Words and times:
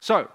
So, 0.00 0.30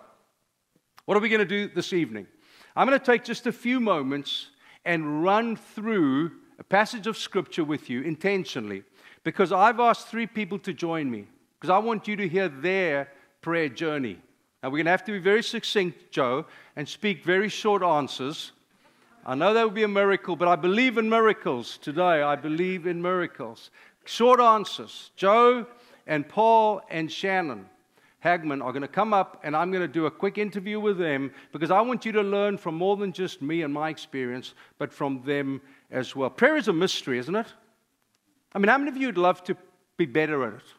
what 1.05 1.17
are 1.17 1.19
we 1.19 1.29
going 1.29 1.39
to 1.39 1.45
do 1.45 1.67
this 1.67 1.91
evening? 1.91 2.27
I'm 2.75 2.87
going 2.87 2.99
to 2.99 3.03
take 3.03 3.23
just 3.23 3.47
a 3.47 3.51
few 3.51 3.79
moments 3.79 4.51
and 4.85 5.23
run 5.23 5.55
through 5.55 6.33
a 6.59 6.63
passage 6.63 7.07
of 7.07 7.17
scripture 7.17 7.63
with 7.63 7.89
you 7.89 8.01
intentionally 8.03 8.83
because 9.23 9.51
I've 9.51 9.79
asked 9.79 10.07
three 10.07 10.27
people 10.27 10.59
to 10.59 10.73
join 10.73 11.09
me 11.09 11.25
because 11.59 11.71
I 11.71 11.79
want 11.79 12.07
you 12.07 12.15
to 12.15 12.27
hear 12.27 12.47
their 12.47 13.09
prayer 13.41 13.67
journey. 13.67 14.19
Now, 14.61 14.69
we're 14.69 14.77
going 14.77 14.85
to 14.85 14.91
have 14.91 15.03
to 15.05 15.11
be 15.11 15.19
very 15.19 15.41
succinct, 15.41 16.11
Joe, 16.11 16.45
and 16.75 16.87
speak 16.87 17.23
very 17.23 17.49
short 17.49 17.81
answers. 17.81 18.51
I 19.25 19.33
know 19.33 19.55
that 19.55 19.65
would 19.65 19.73
be 19.73 19.83
a 19.83 19.87
miracle, 19.87 20.35
but 20.35 20.47
I 20.47 20.55
believe 20.55 20.99
in 20.99 21.09
miracles 21.09 21.79
today. 21.79 22.21
I 22.21 22.35
believe 22.35 22.85
in 22.85 23.01
miracles. 23.01 23.71
Short 24.05 24.39
answers. 24.39 25.09
Joe 25.15 25.65
and 26.05 26.29
Paul 26.29 26.81
and 26.91 27.11
Shannon 27.11 27.65
Hagman 28.25 28.63
are 28.63 28.71
going 28.71 28.81
to 28.81 28.87
come 28.87 29.13
up 29.13 29.39
and 29.43 29.55
I'm 29.55 29.71
going 29.71 29.83
to 29.83 29.87
do 29.87 30.07
a 30.07 30.11
quick 30.11 30.39
interview 30.39 30.79
with 30.79 30.97
them 30.97 31.31
because 31.51 31.69
I 31.69 31.81
want 31.81 32.05
you 32.05 32.11
to 32.13 32.21
learn 32.21 32.57
from 32.57 32.75
more 32.75 32.97
than 32.97 33.13
just 33.13 33.41
me 33.41 33.61
and 33.61 33.71
my 33.71 33.89
experience, 33.89 34.55
but 34.79 34.91
from 34.91 35.21
them 35.23 35.61
as 35.91 36.15
well. 36.15 36.31
Prayer 36.31 36.57
is 36.57 36.67
a 36.67 36.73
mystery, 36.73 37.19
isn't 37.19 37.35
it? 37.35 37.47
I 38.53 38.57
mean, 38.57 38.67
how 38.67 38.79
many 38.79 38.89
of 38.89 38.97
you 38.97 39.07
would 39.07 39.17
love 39.17 39.43
to 39.43 39.55
be 39.95 40.05
better 40.05 40.43
at 40.47 40.53
it? 40.55 40.73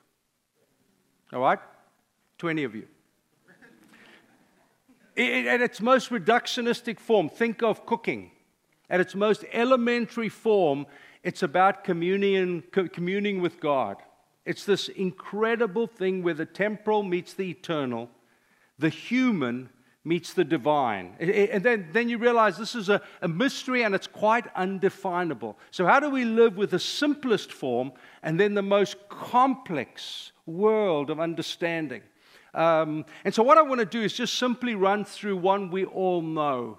All 1.32 1.40
right? 1.40 1.60
20 2.38 2.64
of 2.64 2.74
you. 2.74 2.86
At 5.16 5.60
its 5.62 5.80
most 5.80 6.10
reductionistic 6.10 6.98
form, 7.00 7.28
think 7.28 7.62
of 7.62 7.86
cooking. 7.86 8.32
At 8.90 9.00
its 9.00 9.14
most 9.14 9.44
elementary 9.52 10.28
form, 10.28 10.86
it's 11.22 11.42
about 11.42 11.84
communion, 11.84 12.64
communing 12.70 13.40
with 13.40 13.60
God. 13.60 13.96
It's 14.46 14.64
this 14.64 14.88
incredible 14.88 15.88
thing 15.88 16.22
where 16.22 16.34
the 16.34 16.46
temporal 16.46 17.02
meets 17.02 17.34
the 17.34 17.50
eternal, 17.50 18.08
the 18.78 18.88
human 18.88 19.68
meets 20.04 20.32
the 20.34 20.44
divine. 20.44 21.16
And 21.18 21.64
then, 21.64 21.88
then 21.92 22.08
you 22.08 22.16
realize 22.16 22.56
this 22.56 22.76
is 22.76 22.88
a, 22.88 23.02
a 23.20 23.26
mystery 23.26 23.82
and 23.82 23.92
it's 23.92 24.06
quite 24.06 24.46
undefinable. 24.54 25.58
So, 25.72 25.84
how 25.84 25.98
do 25.98 26.08
we 26.08 26.24
live 26.24 26.56
with 26.56 26.70
the 26.70 26.78
simplest 26.78 27.52
form 27.52 27.90
and 28.22 28.38
then 28.38 28.54
the 28.54 28.62
most 28.62 28.96
complex 29.08 30.30
world 30.46 31.10
of 31.10 31.18
understanding? 31.18 32.02
Um, 32.54 33.04
and 33.24 33.34
so, 33.34 33.42
what 33.42 33.58
I 33.58 33.62
want 33.62 33.80
to 33.80 33.84
do 33.84 34.00
is 34.00 34.12
just 34.12 34.34
simply 34.34 34.76
run 34.76 35.04
through 35.04 35.38
one 35.38 35.72
we 35.72 35.84
all 35.84 36.22
know. 36.22 36.78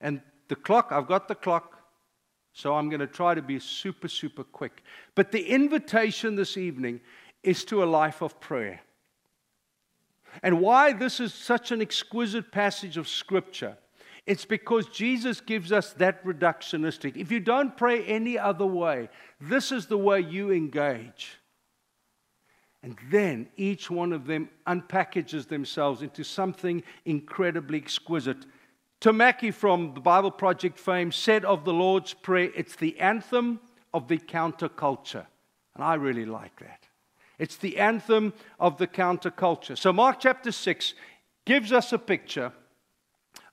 And 0.00 0.22
the 0.48 0.56
clock, 0.56 0.88
I've 0.92 1.06
got 1.06 1.28
the 1.28 1.34
clock. 1.34 1.79
So 2.52 2.74
I'm 2.74 2.88
going 2.88 3.00
to 3.00 3.06
try 3.06 3.34
to 3.34 3.42
be 3.42 3.58
super, 3.58 4.08
super 4.08 4.44
quick. 4.44 4.82
But 5.14 5.32
the 5.32 5.44
invitation 5.44 6.34
this 6.34 6.56
evening 6.56 7.00
is 7.42 7.64
to 7.66 7.82
a 7.82 7.86
life 7.86 8.22
of 8.22 8.40
prayer. 8.40 8.80
And 10.42 10.60
why 10.60 10.92
this 10.92 11.20
is 11.20 11.34
such 11.34 11.72
an 11.72 11.80
exquisite 11.80 12.52
passage 12.52 12.96
of 12.96 13.08
Scripture, 13.08 13.76
it's 14.26 14.44
because 14.44 14.86
Jesus 14.86 15.40
gives 15.40 15.72
us 15.72 15.92
that 15.94 16.24
reductionistic. 16.24 17.16
If 17.16 17.32
you 17.32 17.40
don't 17.40 17.76
pray 17.76 18.04
any 18.04 18.38
other 18.38 18.66
way, 18.66 19.08
this 19.40 19.72
is 19.72 19.86
the 19.86 19.98
way 19.98 20.20
you 20.20 20.50
engage. 20.52 21.38
And 22.82 22.96
then 23.10 23.48
each 23.56 23.90
one 23.90 24.12
of 24.12 24.26
them 24.26 24.48
unpackages 24.66 25.46
themselves 25.46 26.02
into 26.02 26.24
something 26.24 26.82
incredibly 27.04 27.78
exquisite 27.78 28.46
Tim 29.00 29.16
Mackie 29.16 29.50
from 29.50 29.94
the 29.94 30.00
Bible 30.00 30.30
Project 30.30 30.78
fame 30.78 31.10
said 31.10 31.46
of 31.46 31.64
the 31.64 31.72
Lord's 31.72 32.12
Prayer, 32.12 32.50
it's 32.54 32.76
the 32.76 33.00
anthem 33.00 33.58
of 33.94 34.08
the 34.08 34.18
counterculture. 34.18 35.24
And 35.74 35.82
I 35.82 35.94
really 35.94 36.26
like 36.26 36.60
that. 36.60 36.86
It's 37.38 37.56
the 37.56 37.78
anthem 37.78 38.34
of 38.58 38.76
the 38.76 38.86
counterculture. 38.86 39.78
So, 39.78 39.90
Mark 39.90 40.20
chapter 40.20 40.52
6 40.52 40.92
gives 41.46 41.72
us 41.72 41.94
a 41.94 41.98
picture 41.98 42.52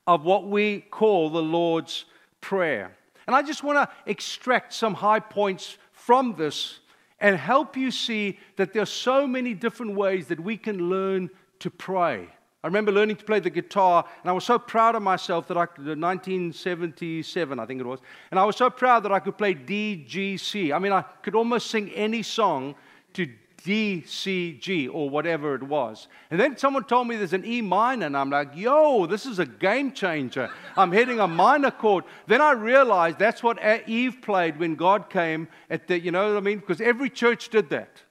of 0.06 0.26
what 0.26 0.48
we 0.48 0.82
call 0.82 1.30
the 1.30 1.42
Lord's 1.42 2.04
Prayer. 2.42 2.98
And 3.26 3.34
I 3.34 3.42
just 3.42 3.64
want 3.64 3.78
to 3.78 3.96
extract 4.06 4.74
some 4.74 4.96
high 4.96 5.22
points 5.22 5.78
from 5.94 6.36
this 6.36 6.80
and 7.20 7.38
help 7.38 7.78
you 7.78 7.90
see 7.90 8.38
that 8.58 8.74
there 8.74 8.82
are 8.82 8.86
so 8.86 9.26
many 9.26 9.54
different 9.54 9.96
ways 9.96 10.28
that 10.28 10.42
we 10.42 10.58
can 10.58 10.90
learn 10.90 11.30
to 11.60 11.70
pray. 11.70 12.28
I 12.64 12.68
remember 12.68 12.92
learning 12.92 13.18
to 13.18 13.24
play 13.24 13.40
the 13.40 13.52
guitar, 13.52 14.04
and 14.22 14.30
I 14.30 14.34
was 14.34 14.44
so 14.44 14.58
proud 14.58 14.96
of 14.96 15.04
myself 15.04 15.48
that 15.48 15.58
I, 15.58 15.66
1977, 15.66 17.60
uh, 17.60 17.62
I 17.62 17.66
think 17.66 17.80
it 17.80 17.86
was, 17.86 18.00
and 18.32 18.40
I 18.40 18.46
was 18.46 18.56
so 18.56 18.70
proud 18.70 19.04
that 19.04 19.12
I 19.12 19.20
could 19.20 19.38
play 19.38 19.54
D, 19.54 20.04
G, 20.08 20.38
C. 20.38 20.74
I 20.74 20.80
mean, 20.80 20.92
I 20.92 21.04
could 21.22 21.36
almost 21.36 21.70
sing 21.70 21.92
any 21.92 22.24
song 22.24 22.74
to 23.14 23.28
D, 23.64 24.04
C, 24.08 24.58
G, 24.60 24.88
or 24.88 25.08
whatever 25.08 25.54
it 25.54 25.62
was. 25.62 26.08
And 26.32 26.40
then 26.40 26.58
someone 26.58 26.84
told 26.86 27.08
me 27.08 27.16
there's 27.16 27.34
an 27.34 27.46
E 27.46 27.62
minor, 27.62 28.08
and 28.08 28.18
I'm 28.18 28.32
like, 28.32 28.50
yo, 28.56 29.06
this 29.06 29.28
is 29.28 29.38
a 29.38 29.46
game 29.46 29.92
changer. 29.92 30.50
I'm 30.76 30.92
hitting 30.92 31.20
a 31.20 31.28
minor 31.28 31.72
chord. 31.72 32.06
Then 32.26 32.42
I 32.42 32.54
realized 32.54 33.20
that's 33.20 33.44
what 33.44 33.60
Eve 33.88 34.18
played 34.24 34.58
when 34.58 34.76
God 34.76 35.12
came 35.12 35.48
at 35.70 35.88
the, 35.88 36.00
you 36.00 36.12
know 36.12 36.30
what 36.30 36.38
I 36.38 36.42
mean? 36.42 36.58
Because 36.58 36.82
every 36.82 37.12
church 37.12 37.50
did 37.50 37.70
that 37.70 38.02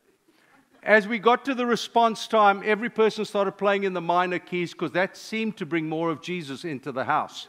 as 0.86 1.08
we 1.08 1.18
got 1.18 1.44
to 1.46 1.54
the 1.54 1.66
response 1.66 2.28
time, 2.28 2.62
every 2.64 2.88
person 2.88 3.24
started 3.24 3.52
playing 3.52 3.82
in 3.82 3.92
the 3.92 4.00
minor 4.00 4.38
keys 4.38 4.72
because 4.72 4.92
that 4.92 5.16
seemed 5.16 5.56
to 5.56 5.66
bring 5.66 5.88
more 5.88 6.10
of 6.10 6.22
Jesus 6.22 6.64
into 6.64 6.92
the 6.92 7.04
house. 7.04 7.48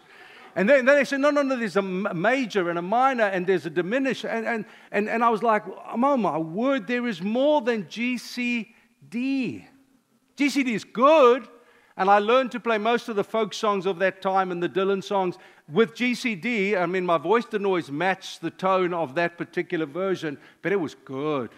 And 0.56 0.68
then, 0.68 0.86
then 0.86 0.96
they 0.96 1.06
said, 1.06 1.20
no, 1.20 1.30
no, 1.30 1.44
no, 1.44 1.56
there's 1.56 1.76
a 1.76 1.84
major 1.84 2.72
and 2.72 2.80
a 2.80 2.82
minor 2.82 3.26
and 3.26 3.46
there's 3.46 3.68
a 3.68 3.70
diminished. 3.70 4.26
And, 4.26 4.48
and, 4.48 4.66
and, 4.92 5.08
and 5.08 5.24
I 5.24 5.30
was 5.30 5.44
like, 5.44 5.64
oh 5.68 6.18
my 6.18 6.36
word, 6.40 6.88
there 6.88 7.06
is 7.06 7.22
more 7.22 7.62
than 7.62 7.84
GCD. 7.84 8.66
GCD 9.12 10.68
is 10.70 10.84
good. 10.84 11.48
And 11.96 12.10
I 12.10 12.18
learned 12.18 12.52
to 12.54 12.60
play 12.60 12.80
most 12.80 13.08
of 13.08 13.16
the 13.16 13.24
folk 13.24 13.54
songs 13.54 13.86
of 13.86 14.00
that 14.00 14.20
time 14.20 14.52
and 14.52 14.62
the 14.62 14.70
Dylan 14.70 15.04
songs 15.04 15.38
with 15.72 15.94
GCD. 15.94 16.76
I 16.76 16.88
mean, 16.88 17.06
my 17.06 17.20
voice 17.20 17.46
didn't 17.46 17.68
always 17.68 17.92
match 17.92 18.40
the 18.40 18.52
tone 18.52 18.96
of 18.96 19.14
that 19.14 19.38
particular 19.38 19.86
version, 19.86 20.40
but 20.64 20.72
it 20.72 20.80
was 20.80 20.96
good. 20.96 21.52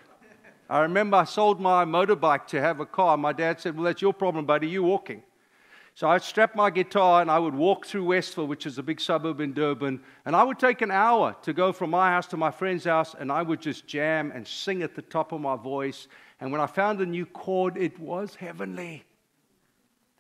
I 0.70 0.82
remember 0.82 1.18
I 1.18 1.24
sold 1.24 1.60
my 1.60 1.84
motorbike 1.84 2.46
to 2.48 2.62
have 2.62 2.80
a 2.80 2.86
car. 2.86 3.18
My 3.18 3.34
dad 3.34 3.60
said, 3.60 3.76
Well, 3.76 3.86
that's 3.86 4.02
your 4.02 4.14
problem, 4.14 4.46
buddy. 4.46 4.68
You're 4.68 4.84
walking. 4.84 5.24
So 5.96 6.08
I'd 6.08 6.24
strap 6.24 6.56
my 6.56 6.70
guitar 6.70 7.22
and 7.22 7.30
I 7.30 7.40
would 7.40 7.56
walk 7.56 7.86
through 7.86 8.06
Westville, 8.06 8.48
which 8.48 8.66
is 8.66 8.78
a 8.78 8.84
big 8.84 9.02
suburb 9.02 9.42
in 9.42 9.54
Durban. 9.54 10.00
And 10.26 10.36
I 10.36 10.44
would 10.44 10.60
take 10.60 10.82
an 10.82 10.92
hour 10.92 11.36
to 11.42 11.52
go 11.52 11.74
from 11.74 11.90
my 11.90 12.12
house 12.12 12.28
to 12.28 12.38
my 12.38 12.52
friend's 12.52 12.86
house 12.86 13.16
and 13.20 13.32
I 13.32 13.42
would 13.42 13.60
just 13.60 13.86
jam 13.86 14.32
and 14.34 14.48
sing 14.48 14.82
at 14.82 14.96
the 14.96 15.02
top 15.02 15.34
of 15.34 15.42
my 15.42 15.58
voice. 15.58 16.08
And 16.40 16.52
when 16.52 16.62
I 16.62 16.68
found 16.68 17.02
a 17.02 17.06
new 17.06 17.26
chord, 17.26 17.76
it 17.76 18.00
was 18.00 18.36
heavenly. 18.36 19.04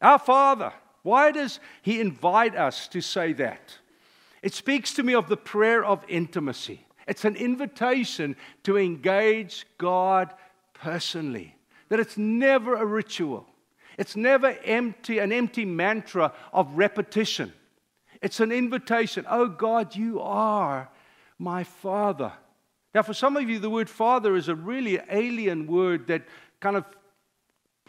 Our 0.01 0.19
Father. 0.19 0.73
Why 1.03 1.31
does 1.31 1.61
He 1.81 2.01
invite 2.01 2.57
us 2.57 2.87
to 2.89 2.99
say 2.99 3.31
that? 3.33 3.77
It 4.41 4.53
speaks 4.53 4.93
to 4.95 5.03
me 5.03 5.13
of 5.13 5.29
the 5.29 5.37
prayer 5.37 5.85
of 5.85 6.03
intimacy. 6.09 6.85
It's 7.09 7.25
an 7.25 7.35
invitation 7.35 8.35
to 8.63 8.77
engage 8.77 9.65
God 9.79 10.33
personally. 10.73 11.55
That 11.89 11.99
it's 11.99 12.17
never 12.17 12.75
a 12.75 12.85
ritual. 12.85 13.47
It's 13.97 14.15
never 14.15 14.55
empty, 14.63 15.17
an 15.17 15.33
empty 15.33 15.65
mantra 15.65 16.31
of 16.53 16.77
repetition. 16.77 17.51
It's 18.21 18.39
an 18.39 18.51
invitation. 18.51 19.25
Oh 19.27 19.47
God, 19.47 19.95
you 19.95 20.21
are 20.21 20.87
my 21.39 21.63
Father. 21.63 22.31
Now, 22.93 23.01
for 23.01 23.13
some 23.13 23.35
of 23.37 23.49
you, 23.49 23.59
the 23.59 23.69
word 23.69 23.89
Father 23.89 24.35
is 24.35 24.47
a 24.47 24.55
really 24.55 24.99
alien 25.09 25.65
word 25.65 26.07
that 26.07 26.23
kind 26.59 26.75
of 26.75 26.85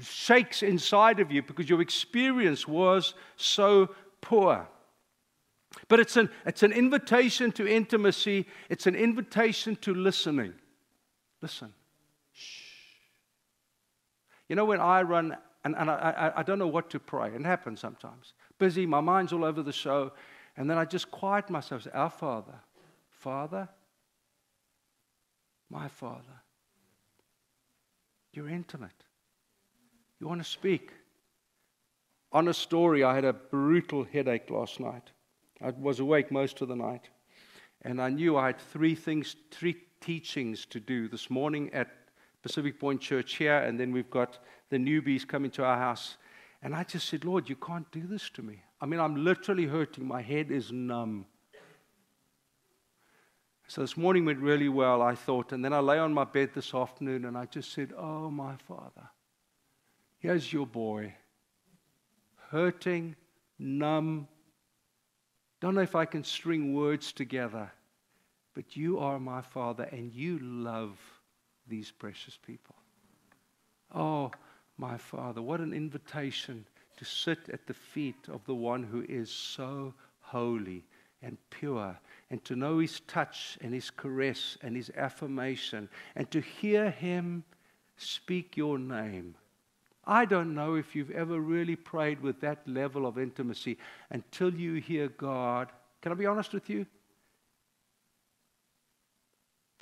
shakes 0.01 0.63
inside 0.63 1.21
of 1.21 1.31
you 1.31 1.43
because 1.43 1.69
your 1.69 1.83
experience 1.83 2.67
was 2.67 3.13
so 3.37 3.91
poor. 4.23 4.67
But 5.89 6.01
it's 6.01 6.17
an, 6.17 6.31
it's 6.45 6.63
an 6.63 6.73
invitation 6.73 7.53
to 7.53 7.67
intimacy, 7.67 8.47
it's 8.69 8.87
an 8.87 8.95
invitation 8.95 9.77
to 9.77 9.95
listening. 9.95 10.55
Listen. 11.41 11.73
Shh. 12.33 12.63
You 14.49 14.57
know, 14.57 14.65
when 14.65 14.81
I 14.81 15.03
run, 15.03 15.37
and, 15.65 15.77
and 15.77 15.91
I, 15.91 16.33
I, 16.35 16.41
I 16.41 16.43
don't 16.43 16.59
know 16.59 16.67
what 16.67 16.91
to 16.91 16.99
pray, 16.99 17.33
it 17.33 17.45
happens 17.45 17.81
sometimes. 17.81 18.35
Busy, 18.59 18.85
my 18.85 19.01
mind's 19.01 19.33
all 19.33 19.45
over 19.45 19.63
the 19.63 19.73
show, 19.73 20.13
and 20.57 20.69
then 20.69 20.77
I 20.77 20.85
just 20.85 21.11
quiet 21.11 21.49
myself. 21.51 21.85
Say, 21.85 21.91
Our 21.95 22.11
Father, 22.11 22.61
Father, 23.11 23.69
my 25.71 25.87
Father. 25.89 26.25
You're 28.33 28.49
intimate. 28.49 29.05
You 30.21 30.29
want 30.29 30.43
to 30.43 30.49
speak. 30.49 30.93
On 32.33 32.47
a 32.49 32.55
story, 32.55 33.03
I 33.03 33.15
had 33.15 33.25
a 33.25 33.33
brutal 33.33 34.05
headache 34.05 34.51
last 34.51 34.79
night. 34.79 35.11
I 35.63 35.71
was 35.71 36.01
awake 36.01 36.31
most 36.31 36.61
of 36.61 36.69
the 36.69 36.77
night. 36.77 37.09
And 37.83 38.01
I 38.01 38.11
knew 38.11 38.37
I 38.37 38.47
had 38.47 38.59
three 38.59 38.95
things, 38.95 39.37
three 39.51 39.77
teachings 40.01 40.67
to 40.67 40.81
do 40.81 41.09
this 41.09 41.31
morning 41.31 41.71
at 41.73 41.89
Pacific 42.43 42.79
Point 42.79 43.01
Church 43.01 43.37
here, 43.37 43.59
and 43.59 43.79
then 43.79 43.93
we've 43.93 44.11
got 44.11 44.39
the 44.71 44.77
newbies 44.77 45.27
coming 45.27 45.51
to 45.53 45.65
our 45.65 45.77
house. 45.77 46.17
And 46.63 46.75
I 46.75 46.85
just 46.85 47.09
said, 47.09 47.25
Lord, 47.25 47.49
you 47.49 47.57
can't 47.57 47.91
do 47.91 48.07
this 48.07 48.31
to 48.31 48.43
me. 48.43 48.63
I 48.81 48.87
mean, 48.87 49.01
I'm 49.01 49.25
literally 49.25 49.67
hurting. 49.67 50.07
My 50.07 50.23
head 50.23 50.51
is 50.51 50.73
numb. 50.73 51.27
So 53.67 53.83
this 53.83 53.97
morning 53.97 54.25
went 54.25 54.41
really 54.41 54.69
well, 54.69 55.01
I 55.01 55.15
thought. 55.15 55.53
And 55.53 55.65
then 55.65 55.73
I 55.73 55.79
lay 55.79 55.99
on 55.99 56.13
my 56.13 56.25
bed 56.25 56.51
this 56.55 56.75
afternoon 56.75 57.25
and 57.25 57.39
I 57.39 57.45
just 57.47 57.73
said, 57.73 57.93
Oh, 57.97 58.29
my 58.29 58.57
Father, 58.57 59.09
here's 60.19 60.53
your 60.53 60.67
boy. 60.67 61.15
hurting, 62.51 63.15
numb. 63.59 64.27
Don't 65.61 65.75
know 65.75 65.83
if 65.83 65.95
I 65.95 66.07
can 66.07 66.25
string 66.25 66.75
words 66.75 67.13
together, 67.13 67.71
but 68.55 68.77
you 68.77 68.99
are 68.99 69.21
my 69.21 69.43
Father 69.43 69.85
and 69.85 70.13
you 70.13 70.39
love 70.39 70.99
these 71.69 71.91
precious 71.91 72.37
people. 72.37 72.75
Oh, 73.95 74.31
my 74.79 74.97
Father, 74.97 75.43
what 75.43 75.61
an 75.61 75.75
invitation 75.75 76.65
to 76.97 77.05
sit 77.05 77.49
at 77.53 77.67
the 77.67 77.75
feet 77.75 78.29
of 78.29 78.45
the 78.47 78.55
one 78.55 78.83
who 78.83 79.05
is 79.09 79.31
so 79.31 79.93
holy 80.21 80.85
and 81.23 81.37
pure, 81.51 81.99
and 82.31 82.43
to 82.45 82.57
know 82.57 82.79
his 82.79 83.01
touch 83.01 83.59
and 83.61 83.75
his 83.75 83.91
caress 83.91 84.57
and 84.63 84.75
his 84.75 84.91
affirmation, 84.97 85.89
and 86.17 86.31
to 86.31 86.41
hear 86.41 86.91
him 86.91 87.45
speak 87.99 88.57
your 88.57 88.79
name. 88.79 89.35
I 90.05 90.25
don't 90.25 90.55
know 90.55 90.75
if 90.75 90.97
you've 90.97 91.11
ever 91.11 91.39
really 91.41 91.77
prayed 91.77 92.21
with 92.21 92.41
that 92.41 92.67
level 92.67 93.07
of 93.07 93.19
intimacy 93.19 93.79
until 94.11 94.53
you 94.53 94.75
hear 94.75 95.09
God. 95.09 95.71
Can 96.01 96.13
I 96.13 96.15
be 96.15 96.27
honest 96.27 96.53
with 96.53 96.71
you? 96.71 96.87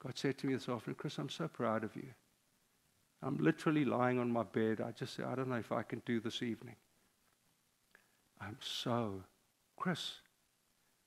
God 0.02 0.16
said 0.16 0.38
to 0.38 0.46
me 0.46 0.54
this 0.54 0.68
afternoon, 0.68 0.96
Chris, 0.98 1.18
I'm 1.18 1.28
so 1.28 1.48
proud 1.48 1.84
of 1.84 1.94
you. 1.96 2.08
I'm 3.22 3.36
literally 3.38 3.84
lying 3.84 4.18
on 4.18 4.30
my 4.30 4.44
bed. 4.44 4.80
I 4.80 4.92
just 4.92 5.16
say, 5.16 5.24
I 5.24 5.34
don't 5.34 5.48
know 5.48 5.56
if 5.56 5.72
I 5.72 5.82
can 5.82 6.02
do 6.06 6.20
this 6.20 6.42
evening. 6.42 6.76
I'm 8.40 8.56
so, 8.60 9.22
Chris, 9.76 10.12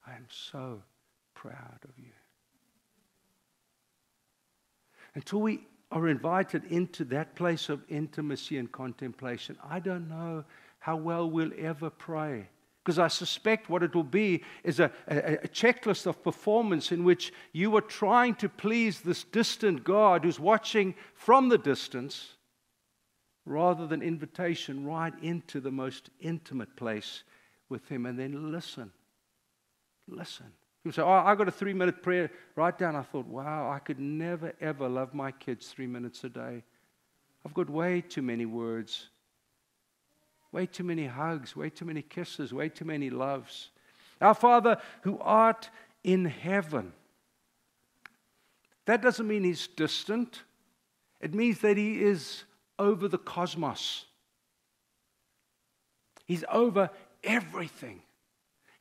I 0.05 0.11
am 0.11 0.27
so 0.29 0.81
proud 1.33 1.79
of 1.87 1.97
you. 1.97 2.11
Until 5.15 5.41
we 5.41 5.61
are 5.91 6.07
invited 6.07 6.63
into 6.65 7.03
that 7.05 7.35
place 7.35 7.69
of 7.69 7.83
intimacy 7.89 8.57
and 8.57 8.71
contemplation, 8.71 9.57
I 9.67 9.79
don't 9.79 10.09
know 10.09 10.45
how 10.79 10.95
well 10.95 11.29
we'll 11.29 11.51
ever 11.57 11.89
pray. 11.89 12.47
Because 12.83 12.97
I 12.97 13.09
suspect 13.09 13.69
what 13.69 13.83
it 13.83 13.93
will 13.93 14.03
be 14.03 14.43
is 14.63 14.79
a, 14.79 14.91
a, 15.07 15.35
a, 15.43 15.47
checklist 15.47 16.07
of 16.07 16.23
performance 16.23 16.91
in 16.91 17.03
which 17.03 17.31
you 17.53 17.75
are 17.75 17.81
trying 17.81 18.33
to 18.35 18.49
please 18.49 19.01
this 19.01 19.23
distant 19.23 19.83
God 19.83 20.23
who's 20.23 20.39
watching 20.39 20.95
from 21.13 21.49
the 21.49 21.59
distance 21.59 22.29
rather 23.45 23.85
than 23.85 24.01
invitation 24.01 24.83
right 24.83 25.13
into 25.21 25.59
the 25.59 25.69
most 25.69 26.09
intimate 26.19 26.75
place 26.75 27.23
with 27.69 27.87
Him 27.87 28.07
and 28.07 28.17
then 28.17 28.51
listen. 28.51 28.91
Listen. 30.07 30.51
People 30.83 30.95
say, 30.95 31.01
Oh, 31.03 31.11
I 31.11 31.35
got 31.35 31.47
a 31.47 31.51
three 31.51 31.73
minute 31.73 32.01
prayer. 32.01 32.31
right 32.55 32.77
down. 32.77 32.95
I 32.95 33.03
thought, 33.03 33.27
wow, 33.27 33.69
I 33.71 33.79
could 33.79 33.99
never, 33.99 34.53
ever 34.59 34.89
love 34.89 35.13
my 35.13 35.31
kids 35.31 35.67
three 35.69 35.87
minutes 35.87 36.23
a 36.23 36.29
day. 36.29 36.63
I've 37.45 37.53
got 37.53 37.69
way 37.69 38.01
too 38.01 38.21
many 38.21 38.45
words, 38.45 39.07
way 40.51 40.65
too 40.65 40.83
many 40.83 41.07
hugs, 41.07 41.55
way 41.55 41.69
too 41.69 41.85
many 41.85 42.01
kisses, 42.01 42.53
way 42.53 42.69
too 42.69 42.85
many 42.85 43.09
loves. 43.09 43.69
Our 44.19 44.35
Father 44.35 44.77
who 45.01 45.17
art 45.19 45.69
in 46.03 46.25
heaven. 46.25 46.93
That 48.85 49.01
doesn't 49.01 49.27
mean 49.27 49.43
he's 49.43 49.67
distant, 49.67 50.43
it 51.19 51.33
means 51.35 51.59
that 51.59 51.77
he 51.77 52.01
is 52.01 52.43
over 52.79 53.07
the 53.07 53.19
cosmos. 53.19 54.05
He's 56.25 56.43
over 56.51 56.89
everything. 57.23 58.01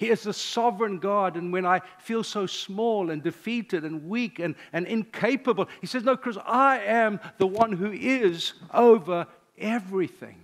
He 0.01 0.09
is 0.09 0.23
the 0.23 0.33
sovereign 0.33 0.99
God. 0.99 1.37
And 1.37 1.53
when 1.53 1.67
I 1.67 1.83
feel 1.99 2.25
so 2.25 2.47
small 2.47 3.11
and 3.11 3.23
defeated 3.23 3.85
and 3.85 4.09
weak 4.09 4.39
and, 4.39 4.55
and 4.73 4.87
incapable, 4.87 5.69
He 5.83 5.87
says, 5.87 6.05
No, 6.05 6.17
Chris, 6.17 6.39
I 6.47 6.79
am 6.79 7.21
the 7.37 7.47
one 7.47 7.73
who 7.73 7.93
is 7.93 8.55
over 8.73 9.27
everything. 9.59 10.43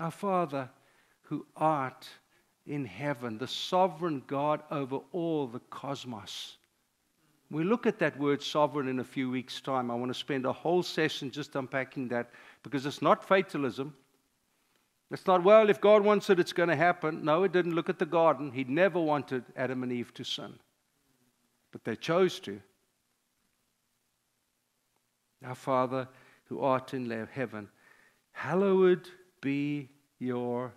Our 0.00 0.10
Father 0.10 0.68
who 1.22 1.46
art 1.56 2.08
in 2.66 2.84
heaven, 2.84 3.38
the 3.38 3.46
sovereign 3.46 4.20
God 4.26 4.64
over 4.68 4.98
all 5.12 5.46
the 5.46 5.60
cosmos. 5.70 6.56
We 7.52 7.62
look 7.62 7.86
at 7.86 8.00
that 8.00 8.18
word 8.18 8.42
sovereign 8.42 8.88
in 8.88 8.98
a 8.98 9.04
few 9.04 9.30
weeks' 9.30 9.60
time. 9.60 9.92
I 9.92 9.94
want 9.94 10.12
to 10.12 10.18
spend 10.18 10.44
a 10.44 10.52
whole 10.52 10.82
session 10.82 11.30
just 11.30 11.54
unpacking 11.54 12.08
that 12.08 12.32
because 12.64 12.84
it's 12.84 13.00
not 13.00 13.22
fatalism. 13.22 13.94
It's 15.10 15.26
not, 15.26 15.44
well, 15.44 15.70
if 15.70 15.80
God 15.80 16.02
wants 16.02 16.30
it, 16.30 16.40
it's 16.40 16.52
going 16.52 16.70
to 16.70 16.76
happen. 16.76 17.24
No, 17.24 17.44
it 17.44 17.52
didn't. 17.52 17.74
Look 17.74 17.88
at 17.88 17.98
the 17.98 18.06
garden. 18.06 18.50
He 18.50 18.64
never 18.64 18.98
wanted 18.98 19.44
Adam 19.56 19.82
and 19.82 19.92
Eve 19.92 20.12
to 20.14 20.24
sin, 20.24 20.54
but 21.72 21.84
they 21.84 21.94
chose 21.94 22.40
to. 22.40 22.60
Our 25.44 25.54
Father 25.54 26.08
who 26.46 26.60
art 26.60 26.94
in 26.94 27.10
heaven, 27.32 27.68
hallowed 28.32 29.08
be 29.40 29.88
your 30.18 30.72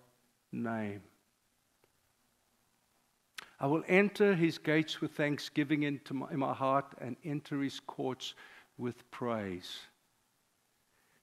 name. 0.51 1.01
I 3.59 3.65
will 3.65 3.83
enter 3.87 4.35
his 4.35 4.57
gates 4.57 5.01
with 5.01 5.11
thanksgiving 5.11 5.83
in 5.83 5.99
my 6.33 6.53
heart 6.53 6.85
and 6.99 7.15
enter 7.23 7.61
his 7.61 7.79
courts 7.79 8.35
with 8.77 9.09
praise. 9.09 9.79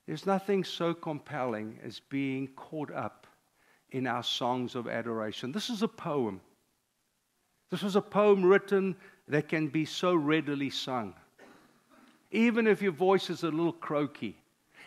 There's 0.06 0.26
nothing 0.26 0.64
so 0.64 0.92
compelling 0.92 1.78
as 1.82 2.00
being 2.00 2.48
caught 2.48 2.92
up 2.92 3.26
in 3.90 4.06
our 4.06 4.22
songs 4.22 4.74
of 4.74 4.86
adoration. 4.86 5.52
This 5.52 5.70
is 5.70 5.82
a 5.82 5.88
poem. 5.88 6.40
This 7.70 7.82
was 7.82 7.96
a 7.96 8.02
poem 8.02 8.44
written 8.44 8.96
that 9.28 9.48
can 9.48 9.68
be 9.68 9.84
so 9.84 10.14
readily 10.14 10.70
sung. 10.70 11.14
Even 12.30 12.66
if 12.66 12.82
your 12.82 12.92
voice 12.92 13.30
is 13.30 13.44
a 13.44 13.50
little 13.50 13.72
croaky, 13.72 14.36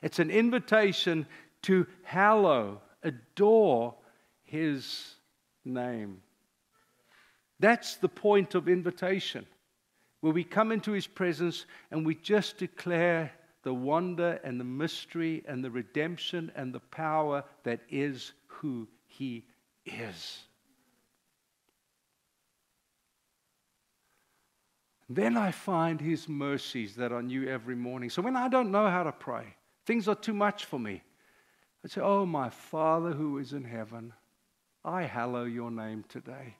it's 0.03 0.19
an 0.19 0.29
invitation 0.29 1.25
to 1.63 1.87
hallow, 2.03 2.81
adore 3.03 3.95
his 4.43 5.15
name. 5.65 6.21
That's 7.59 7.95
the 7.95 8.09
point 8.09 8.53
of 8.53 8.67
invitation, 8.67 9.45
where 10.21 10.33
we 10.33 10.43
come 10.43 10.71
into 10.71 10.91
his 10.91 11.07
presence 11.07 11.65
and 11.89 12.05
we 12.05 12.15
just 12.15 12.57
declare 12.57 13.31
the 13.67 13.73
wonder 13.73 14.39
and 14.45 14.57
the 14.57 14.63
mystery 14.63 15.43
and 15.45 15.61
the 15.61 15.69
redemption 15.69 16.49
and 16.55 16.73
the 16.73 16.79
power 16.79 17.43
that 17.63 17.81
is 17.89 18.31
who 18.47 18.87
He 19.07 19.43
is. 19.85 20.39
Then 25.09 25.35
I 25.35 25.51
find 25.51 25.99
His 25.99 26.29
mercies 26.29 26.95
that 26.95 27.11
are 27.11 27.21
new 27.21 27.45
every 27.45 27.75
morning. 27.75 28.09
So 28.09 28.21
when 28.21 28.37
I 28.37 28.47
don't 28.47 28.71
know 28.71 28.87
how 28.89 29.03
to 29.03 29.11
pray, 29.11 29.57
things 29.85 30.07
are 30.07 30.15
too 30.15 30.33
much 30.33 30.63
for 30.63 30.79
me, 30.79 31.03
I 31.83 31.89
say, 31.89 31.99
Oh, 31.99 32.25
my 32.25 32.49
Father 32.49 33.11
who 33.11 33.37
is 33.37 33.51
in 33.51 33.65
heaven, 33.65 34.13
I 34.85 35.01
hallow 35.01 35.43
your 35.43 35.71
name 35.71 36.05
today. 36.07 36.55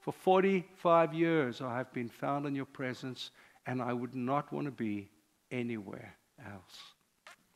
For 0.00 0.12
45 0.12 1.12
years 1.12 1.60
I 1.60 1.76
have 1.76 1.92
been 1.92 2.08
found 2.08 2.46
in 2.46 2.54
your 2.54 2.66
presence, 2.66 3.32
and 3.66 3.82
I 3.82 3.92
would 3.92 4.14
not 4.14 4.52
want 4.52 4.66
to 4.66 4.70
be 4.70 5.08
anywhere 5.50 6.16
else. 6.38 6.78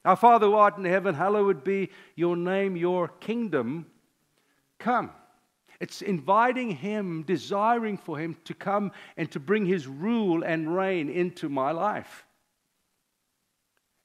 Our 0.05 0.17
Father 0.17 0.47
who 0.47 0.55
art 0.55 0.79
in 0.79 0.85
heaven, 0.85 1.15
hallowed 1.15 1.65
be 1.65 1.91
your 2.15 2.37
name, 2.37 2.77
your 2.77 3.09
kingdom 3.09 3.87
come. 4.79 5.11
It's 5.81 6.03
inviting 6.03 6.71
Him, 6.71 7.25
desiring 7.25 7.99
for 7.99 8.19
Him 8.19 8.37
to 8.45 8.55
come 8.55 8.93
and 9.17 9.31
to 9.33 9.41
bring 9.41 9.67
His 9.67 9.87
rule 9.87 10.43
and 10.45 10.75
reign 10.75 11.09
into 11.09 11.49
my 11.49 11.73
life. 11.73 12.25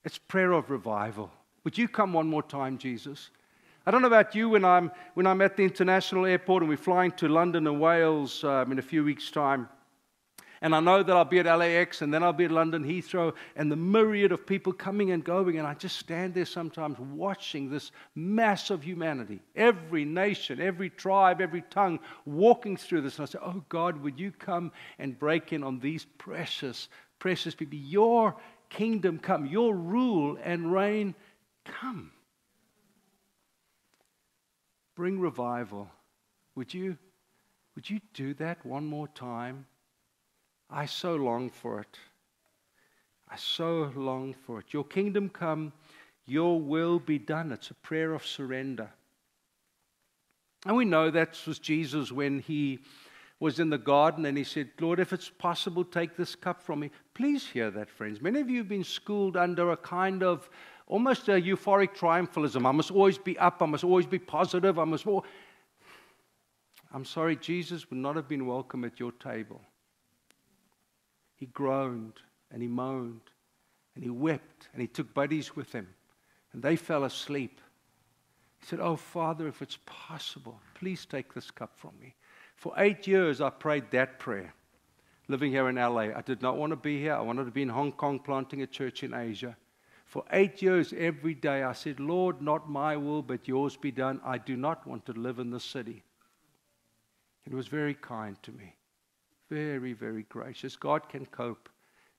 It's 0.04 0.18
prayer 0.18 0.52
of 0.52 0.70
revival. 0.70 1.32
Would 1.63 1.78
you 1.78 1.88
come 1.88 2.13
one 2.13 2.28
more 2.28 2.44
time, 2.44 2.78
Jesus? 2.78 3.30
I 3.86 3.92
don't 3.92 4.02
know 4.02 4.08
about 4.08 4.36
you 4.36 4.50
when 4.50 4.66
I'm, 4.66 4.92
when 5.13 5.28
I'm 5.28 5.42
at 5.42 5.58
the 5.58 5.63
international 5.63 6.25
airport 6.25 6.63
and 6.63 6.70
we're 6.70 6.78
flying 6.78 7.12
to 7.13 7.28
London 7.28 7.68
and 7.68 7.80
Wales 7.80 8.44
um, 8.44 8.72
in 8.72 8.80
a 8.80 8.82
few 8.84 9.04
weeks' 9.04 9.32
time. 9.32 9.68
And 10.63 10.74
I 10.74 10.79
know 10.79 11.03
that 11.03 11.13
I'll 11.13 11.25
be 11.25 11.39
at 11.39 11.46
LAX 11.46 12.01
and 12.01 12.13
then 12.13 12.24
I'll 12.24 12.32
be 12.32 12.46
at 12.46 12.51
London 12.51 12.86
Heathrow 12.86 13.34
and 13.58 13.70
the 13.70 13.75
myriad 13.75 14.32
of 14.32 14.48
people 14.48 14.72
coming 14.72 15.12
and 15.12 15.22
going. 15.22 15.58
And 15.58 15.67
I 15.67 15.74
just 15.74 15.98
stand 15.98 16.34
there 16.34 16.46
sometimes 16.46 16.98
watching 17.00 17.70
this 17.70 17.91
mass 18.15 18.70
of 18.70 18.82
humanity, 18.82 19.41
every 19.58 20.05
nation, 20.05 20.62
every 20.62 20.89
tribe, 20.89 21.41
every 21.41 21.63
tongue 21.63 22.00
walking 22.25 22.77
through 22.77 23.01
this. 23.01 23.17
And 23.20 23.27
I 23.27 23.32
say, 23.32 23.39
Oh 23.43 23.62
God, 23.67 24.01
would 24.01 24.17
you 24.17 24.32
come 24.32 24.72
and 25.00 25.20
break 25.20 25.51
in 25.51 25.65
on 25.65 25.79
these 25.79 26.05
precious, 26.17 26.88
precious 27.20 27.53
people? 27.53 27.77
Your 27.77 28.34
kingdom 28.70 29.20
come, 29.20 29.46
your 29.46 29.75
rule 29.75 30.38
and 30.41 30.72
reign 30.72 31.13
come. 31.65 32.10
Bring 34.96 35.20
revival. 35.20 35.89
Would 36.55 36.74
you, 36.74 36.98
would 37.75 37.89
you 37.89 38.00
do 38.13 38.34
that 38.36 38.65
one 38.65 38.86
more 38.86 39.10
time? 39.10 39.65
I 40.70 40.86
so 40.86 41.15
long 41.15 41.50
for 41.50 41.79
it. 41.79 42.00
I 43.29 43.36
so 43.36 43.91
long 43.96 44.34
for 44.46 44.60
it. 44.60 44.74
Your 44.74 44.84
kingdom 44.84 45.29
come, 45.29 45.74
your 46.25 46.60
will 46.60 47.00
be 47.00 47.17
done. 47.17 47.51
It's 47.51 47.72
a 47.72 47.75
prayer 47.75 48.13
of 48.13 48.25
surrender. 48.25 48.89
And 50.65 50.75
we 50.75 50.86
know 50.86 51.12
that 51.12 51.38
was 51.46 51.60
Jesus 51.60 52.12
when 52.12 52.39
he 52.39 52.79
was 53.39 53.60
in 53.60 53.70
the 53.70 53.77
garden 53.77 54.25
and 54.25 54.38
he 54.38 54.43
said, 54.43 54.70
Lord, 54.79 55.00
if 55.00 55.12
it's 55.12 55.29
possible, 55.29 55.84
take 55.84 56.15
this 56.15 56.36
cup 56.36 56.62
from 56.62 56.79
me. 56.79 56.91
Please 57.13 57.46
hear 57.46 57.70
that, 57.72 57.89
friends. 57.89 58.22
Many 58.22 58.39
of 58.39 58.50
you 58.50 58.60
have 58.60 58.70
been 58.70 58.84
schooled 58.84 59.36
under 59.36 59.72
a 59.72 59.77
kind 59.77 60.24
of 60.24 60.50
almost 60.88 61.27
a 61.27 61.34
euphoric 61.34 61.96
triumphalism. 61.96 62.65
I 62.65 62.72
must 62.72 62.91
always 62.91 63.17
be 63.17 63.38
up. 63.39 63.62
I 63.62 63.65
must 63.65 63.84
always 63.84 64.05
be 64.05 64.20
positive. 64.20 64.79
I 64.79 64.86
must. 64.86 65.05
I'm 66.93 67.03
sorry, 67.03 67.36
Jesus 67.36 67.89
would 67.89 68.00
not 68.00 68.15
have 68.15 68.29
been 68.29 68.46
welcome 68.46 68.86
at 68.86 69.00
your 69.00 69.12
table. 69.13 69.60
He 71.43 71.47
groaned 71.47 72.21
and 72.51 72.62
he 72.62 72.69
moaned 72.69 73.29
and 73.95 74.03
he 74.05 74.09
wept 74.09 74.69
and 74.71 74.81
he 74.81 74.88
took 74.88 75.13
buddies 75.13 75.57
with 75.57 75.73
him 75.73 75.89
and 76.53 76.63
they 76.63 76.77
fell 76.77 77.03
asleep. 77.03 77.59
He 78.62 78.65
said, 78.65 78.79
Oh, 78.79 78.95
Father, 78.95 79.45
if 79.50 79.62
it's 79.62 79.77
possible, 79.85 80.62
please 80.73 81.05
take 81.05 81.33
this 81.33 81.51
cup 81.51 81.75
from 81.75 81.91
me. 82.00 82.15
For 82.55 82.73
eight 82.77 83.07
years, 83.07 83.41
I 83.41 83.50
prayed 83.50 83.91
that 83.91 84.19
prayer 84.19 84.53
living 85.27 85.51
here 85.51 85.67
in 85.67 85.75
LA. 85.75 86.15
I 86.15 86.23
did 86.25 86.41
not 86.41 86.55
want 86.55 86.71
to 86.71 86.77
be 86.77 86.97
here. 86.97 87.15
I 87.15 87.19
wanted 87.19 87.43
to 87.43 87.51
be 87.51 87.63
in 87.63 87.67
Hong 87.67 87.91
Kong 87.91 88.19
planting 88.19 88.62
a 88.62 88.67
church 88.67 89.03
in 89.03 89.13
Asia. 89.13 89.57
For 90.05 90.23
eight 90.31 90.62
years, 90.62 90.93
every 90.97 91.33
day, 91.33 91.63
I 91.63 91.73
said, 91.73 92.00
Lord, 92.00 92.41
not 92.41 92.69
my 92.69 92.95
will, 92.95 93.21
but 93.21 93.50
yours 93.50 93.75
be 93.75 93.91
done. 93.91 94.21
I 94.23 94.38
do 94.38 94.55
not 94.55 94.88
want 94.88 95.05
to 95.07 95.12
live 95.12 95.39
in 95.39 95.50
the 95.50 95.59
city. 95.59 96.03
He 97.41 97.53
was 97.53 97.67
very 97.67 97.95
kind 97.95 98.41
to 98.43 98.53
me, 98.53 98.77
very, 99.53 99.93
very 99.93 100.24
gracious. 100.29 100.75
God 100.75 101.07
can 101.10 101.27
cope 101.27 101.69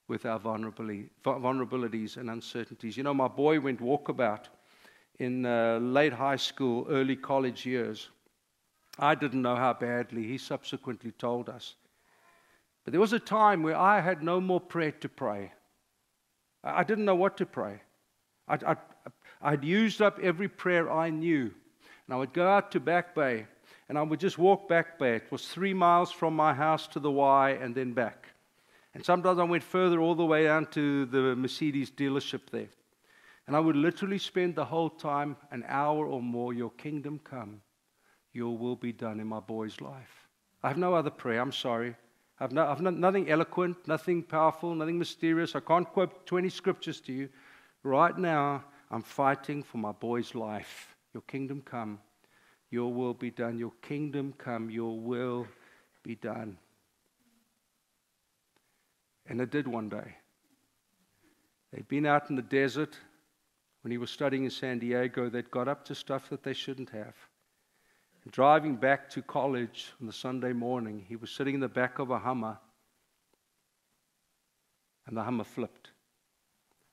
with 0.07 0.25
our 0.25 0.39
vulnerabilities 0.39 2.17
and 2.17 2.31
uncertainties. 2.31 2.97
You 2.97 3.03
know, 3.03 3.15
my 3.15 3.27
boy 3.27 3.59
went 3.59 3.81
walkabout 3.81 4.45
in 5.19 5.45
uh, 5.45 5.79
late 5.81 6.13
high 6.13 6.37
school, 6.37 6.87
early 6.89 7.17
college 7.17 7.67
years. 7.67 8.11
I 8.99 9.17
didn't 9.17 9.43
know 9.43 9.57
how 9.57 9.73
badly. 9.73 10.23
He 10.23 10.39
subsequently 10.39 11.11
told 11.13 11.49
us. 11.49 11.75
But 12.85 12.93
there 12.93 13.01
was 13.01 13.13
a 13.13 13.19
time 13.19 13.65
where 13.65 13.77
I 13.77 14.01
had 14.01 14.23
no 14.23 14.41
more 14.41 14.61
prayer 14.61 14.93
to 14.93 15.09
pray. 15.09 15.53
I 16.63 16.85
didn't 16.85 17.05
know 17.05 17.17
what 17.17 17.37
to 17.39 17.47
pray. 17.47 17.81
I'd, 18.47 18.63
I'd, 18.63 18.79
I'd, 19.43 19.65
used 19.65 20.01
up 20.01 20.21
every 20.23 20.49
prayer 20.49 20.93
I 20.93 21.11
knew. 21.11 21.51
And 22.07 22.15
I 22.15 22.17
would 22.17 22.33
go 22.33 22.47
out 22.47 22.71
to 22.73 22.81
Back 22.81 23.15
Bay 23.15 23.47
and 23.89 23.99
I 23.99 24.03
would 24.03 24.21
just 24.21 24.39
walk 24.39 24.69
Back 24.69 24.99
Bay. 24.99 25.17
It 25.17 25.31
was 25.31 25.47
three 25.47 25.75
miles 25.75 26.11
from 26.11 26.35
my 26.35 26.55
house 26.55 26.87
to 26.89 27.01
the 27.01 27.11
Y 27.11 27.51
and 27.61 27.75
then 27.75 27.93
back. 27.93 28.29
And 28.95 29.05
sometimes 29.05 29.39
I 29.39 29.45
went 29.45 29.63
further 29.63 30.01
all 30.01 30.15
the 30.15 30.25
way 30.25 30.45
down 30.45 30.67
to 30.67 31.07
the 31.07 31.35
Mercedes 31.37 31.91
dealership 31.91 32.51
there. 32.51 32.69
And 33.47 33.55
I 33.55 33.61
would 33.61 33.77
literally 33.77 34.19
spend 34.19 34.55
the 34.55 34.65
whole 34.65 34.89
time, 34.89 35.37
an 35.51 35.65
hour 35.69 36.07
or 36.07 36.23
more, 36.23 36.55
Your 36.55 36.71
kingdom 36.71 37.21
come, 37.23 37.61
Your 38.33 38.57
will 38.57 38.77
be 38.77 38.93
done 38.93 39.21
in 39.21 39.27
my 39.27 39.41
boy's 39.41 39.81
life. 39.81 40.29
I 40.63 40.69
have 40.69 40.79
no 40.79 40.95
other 40.95 41.11
prayer. 41.11 41.41
I'm 41.41 41.53
sorry. 41.53 41.95
I've, 42.41 42.53
no, 42.53 42.67
I've 42.67 42.81
no, 42.81 42.91
nothing 42.91 43.31
eloquent, 43.31 43.77
nothing 43.87 44.23
powerful, 44.23 44.75
nothing 44.75 44.99
mysterious. 44.99 45.55
I 45.55 45.61
can't 45.61 45.87
quote 45.87 46.27
20 46.27 46.49
scriptures 46.49 47.01
to 47.03 47.13
you. 47.13 47.29
Right 47.83 48.17
now, 48.17 48.65
I'm 48.91 49.03
fighting 49.03 49.63
for 49.63 49.79
my 49.79 49.93
boy's 49.93 50.35
life. 50.35 50.97
Your 51.13 51.23
kingdom 51.23 51.63
come, 51.65 52.01
your 52.75 52.93
will 52.93 53.15
be 53.15 53.31
done. 53.31 53.57
Your 53.57 53.73
kingdom 53.83 54.35
come, 54.37 54.69
your 54.69 54.99
will 54.99 55.47
be 56.03 56.17
done. 56.17 56.59
And 59.29 59.41
it 59.41 59.51
did 59.53 59.69
one 59.69 59.89
day. 59.89 60.17
They'd 61.73 61.87
been 61.87 62.05
out 62.05 62.31
in 62.31 62.37
the 62.37 62.43
desert 62.43 62.99
when 63.83 63.93
he 63.93 63.99
was 63.99 64.11
studying 64.11 64.43
in 64.43 64.51
San 64.51 64.81
Diego. 64.81 65.31
They'd 65.31 65.53
got 65.53 65.69
up 65.69 65.85
to 65.85 65.95
stuff 65.95 66.29
that 66.31 66.43
they 66.43 66.53
shouldn't 66.53 66.91
have. 66.91 67.15
Driving 68.33 68.75
back 68.75 69.09
to 69.11 69.23
college 69.23 69.93
on 70.01 70.09
the 70.09 70.13
Sunday 70.13 70.53
morning, 70.53 71.05
he 71.09 71.15
was 71.15 71.31
sitting 71.31 71.55
in 71.55 71.61
the 71.61 71.69
back 71.69 72.01
of 72.01 72.11
a 72.11 72.19
Hummer, 72.19 72.59
and 75.07 75.17
the 75.17 75.23
Hummer 75.23 75.45
flipped, 75.45 75.91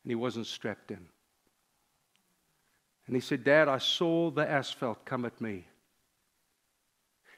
and 0.04 0.12
he 0.12 0.16
wasn't 0.16 0.46
strapped 0.46 0.92
in. 0.92 1.08
And 3.08 3.16
he 3.16 3.22
said, 3.22 3.44
Dad, 3.44 3.68
I 3.68 3.80
saw 3.80 4.30
the 4.30 4.48
asphalt 4.48 5.06
come 5.06 5.26
at 5.26 5.42
me. 5.42 5.66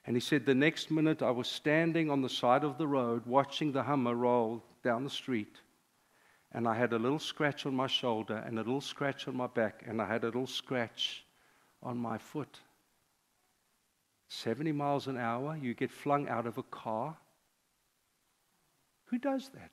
And 0.05 0.15
he 0.15 0.19
said, 0.19 0.45
The 0.45 0.55
next 0.55 0.91
minute 0.91 1.21
I 1.21 1.31
was 1.31 1.47
standing 1.47 2.09
on 2.09 2.21
the 2.21 2.29
side 2.29 2.63
of 2.63 2.77
the 2.77 2.87
road 2.87 3.25
watching 3.25 3.71
the 3.71 3.83
Hummer 3.83 4.15
roll 4.15 4.63
down 4.83 5.03
the 5.03 5.09
street. 5.09 5.57
And 6.51 6.67
I 6.67 6.75
had 6.75 6.93
a 6.93 6.99
little 6.99 7.19
scratch 7.19 7.65
on 7.65 7.73
my 7.73 7.87
shoulder 7.87 8.43
and 8.45 8.59
a 8.59 8.63
little 8.63 8.81
scratch 8.81 9.27
on 9.27 9.35
my 9.35 9.47
back, 9.47 9.83
and 9.87 10.01
I 10.01 10.07
had 10.07 10.23
a 10.23 10.27
little 10.27 10.45
scratch 10.45 11.25
on 11.81 11.97
my 11.97 12.17
foot. 12.17 12.59
70 14.29 14.71
miles 14.71 15.07
an 15.07 15.17
hour, 15.17 15.57
you 15.57 15.73
get 15.73 15.91
flung 15.91 16.27
out 16.27 16.45
of 16.45 16.57
a 16.57 16.63
car. 16.63 17.17
Who 19.05 19.17
does 19.17 19.49
that? 19.49 19.71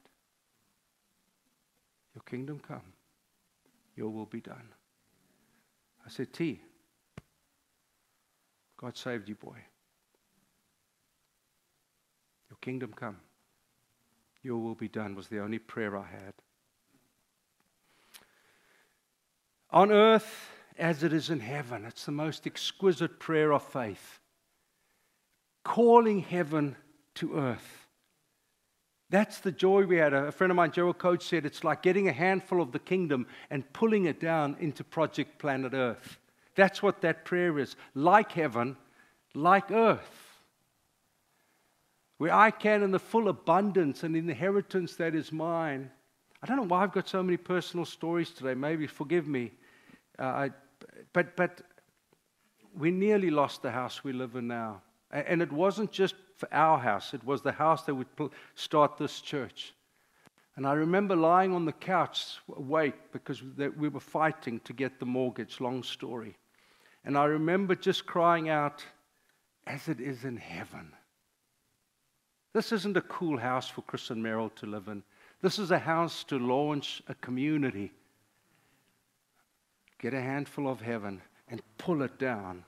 Your 2.14 2.22
kingdom 2.22 2.60
come, 2.66 2.92
your 3.96 4.10
will 4.10 4.26
be 4.26 4.40
done. 4.40 4.68
I 6.04 6.08
said, 6.08 6.32
T, 6.32 6.60
God 8.76 8.96
saved 8.96 9.28
you, 9.28 9.34
boy. 9.34 9.56
Kingdom 12.60 12.92
come, 12.94 13.16
your 14.42 14.58
will 14.58 14.74
be 14.74 14.88
done 14.88 15.14
was 15.14 15.28
the 15.28 15.40
only 15.40 15.58
prayer 15.58 15.96
I 15.96 16.06
had. 16.06 16.34
On 19.70 19.92
earth 19.92 20.50
as 20.78 21.02
it 21.02 21.12
is 21.12 21.30
in 21.30 21.40
heaven, 21.40 21.84
it's 21.84 22.04
the 22.04 22.12
most 22.12 22.46
exquisite 22.46 23.18
prayer 23.18 23.52
of 23.52 23.62
faith 23.62 24.20
calling 25.64 26.20
heaven 26.20 26.76
to 27.14 27.36
earth. 27.36 27.86
That's 29.10 29.40
the 29.40 29.52
joy 29.52 29.84
we 29.84 29.96
had. 29.96 30.14
A 30.14 30.32
friend 30.32 30.50
of 30.50 30.56
mine, 30.56 30.70
Gerald 30.70 30.98
Coates, 30.98 31.26
said 31.26 31.44
it's 31.44 31.64
like 31.64 31.82
getting 31.82 32.08
a 32.08 32.12
handful 32.12 32.62
of 32.62 32.72
the 32.72 32.78
kingdom 32.78 33.26
and 33.50 33.70
pulling 33.72 34.04
it 34.04 34.20
down 34.20 34.56
into 34.60 34.84
Project 34.84 35.38
Planet 35.38 35.74
Earth. 35.74 36.18
That's 36.54 36.82
what 36.82 37.00
that 37.00 37.24
prayer 37.24 37.58
is. 37.58 37.76
Like 37.94 38.32
heaven, 38.32 38.76
like 39.34 39.70
earth. 39.70 40.29
Where 42.20 42.34
I 42.34 42.50
can, 42.50 42.82
in 42.82 42.90
the 42.90 42.98
full 42.98 43.30
abundance 43.30 44.02
and 44.02 44.14
inheritance 44.14 44.94
that 44.96 45.14
is 45.14 45.32
mine. 45.32 45.90
I 46.42 46.46
don't 46.46 46.58
know 46.58 46.64
why 46.64 46.82
I've 46.82 46.92
got 46.92 47.08
so 47.08 47.22
many 47.22 47.38
personal 47.38 47.86
stories 47.86 48.28
today. 48.28 48.52
Maybe 48.52 48.86
forgive 48.86 49.26
me. 49.26 49.52
Uh, 50.18 50.24
I, 50.24 50.50
but, 51.14 51.34
but 51.34 51.62
we 52.76 52.90
nearly 52.90 53.30
lost 53.30 53.62
the 53.62 53.70
house 53.70 54.04
we 54.04 54.12
live 54.12 54.34
in 54.34 54.48
now. 54.48 54.82
And 55.10 55.40
it 55.40 55.50
wasn't 55.50 55.92
just 55.92 56.14
for 56.36 56.46
our 56.52 56.78
house, 56.78 57.14
it 57.14 57.24
was 57.24 57.40
the 57.40 57.52
house 57.52 57.84
that 57.84 57.94
would 57.94 58.30
start 58.54 58.98
this 58.98 59.22
church. 59.22 59.72
And 60.56 60.66
I 60.66 60.74
remember 60.74 61.16
lying 61.16 61.54
on 61.54 61.64
the 61.64 61.72
couch 61.72 62.36
awake 62.54 63.12
because 63.12 63.42
we 63.78 63.88
were 63.88 63.98
fighting 63.98 64.60
to 64.64 64.74
get 64.74 65.00
the 65.00 65.06
mortgage, 65.06 65.58
long 65.58 65.82
story. 65.82 66.36
And 67.02 67.16
I 67.16 67.24
remember 67.24 67.74
just 67.74 68.04
crying 68.04 68.50
out, 68.50 68.84
as 69.66 69.88
it 69.88 70.02
is 70.02 70.24
in 70.24 70.36
heaven. 70.36 70.92
This 72.52 72.72
isn't 72.72 72.96
a 72.96 73.02
cool 73.02 73.38
house 73.38 73.68
for 73.68 73.82
Chris 73.82 74.10
and 74.10 74.24
Meryl 74.24 74.54
to 74.56 74.66
live 74.66 74.88
in. 74.88 75.02
This 75.40 75.58
is 75.58 75.70
a 75.70 75.78
house 75.78 76.24
to 76.24 76.38
launch 76.38 77.02
a 77.08 77.14
community. 77.14 77.92
Get 79.98 80.14
a 80.14 80.20
handful 80.20 80.68
of 80.68 80.80
heaven 80.80 81.22
and 81.48 81.62
pull 81.78 82.02
it 82.02 82.18
down 82.18 82.64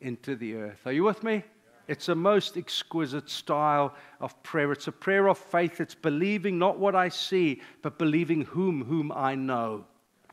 into 0.00 0.36
the 0.36 0.54
earth. 0.56 0.80
Are 0.86 0.92
you 0.92 1.04
with 1.04 1.22
me? 1.22 1.44
It's 1.88 2.08
a 2.08 2.14
most 2.14 2.56
exquisite 2.56 3.28
style 3.28 3.94
of 4.20 4.40
prayer. 4.42 4.72
It's 4.72 4.86
a 4.86 4.92
prayer 4.92 5.28
of 5.28 5.38
faith. 5.38 5.80
It's 5.80 5.94
believing 5.94 6.58
not 6.58 6.78
what 6.78 6.94
I 6.94 7.08
see, 7.08 7.60
but 7.82 7.98
believing 7.98 8.42
whom 8.42 8.84
whom 8.84 9.10
I 9.12 9.34
know. 9.34 9.84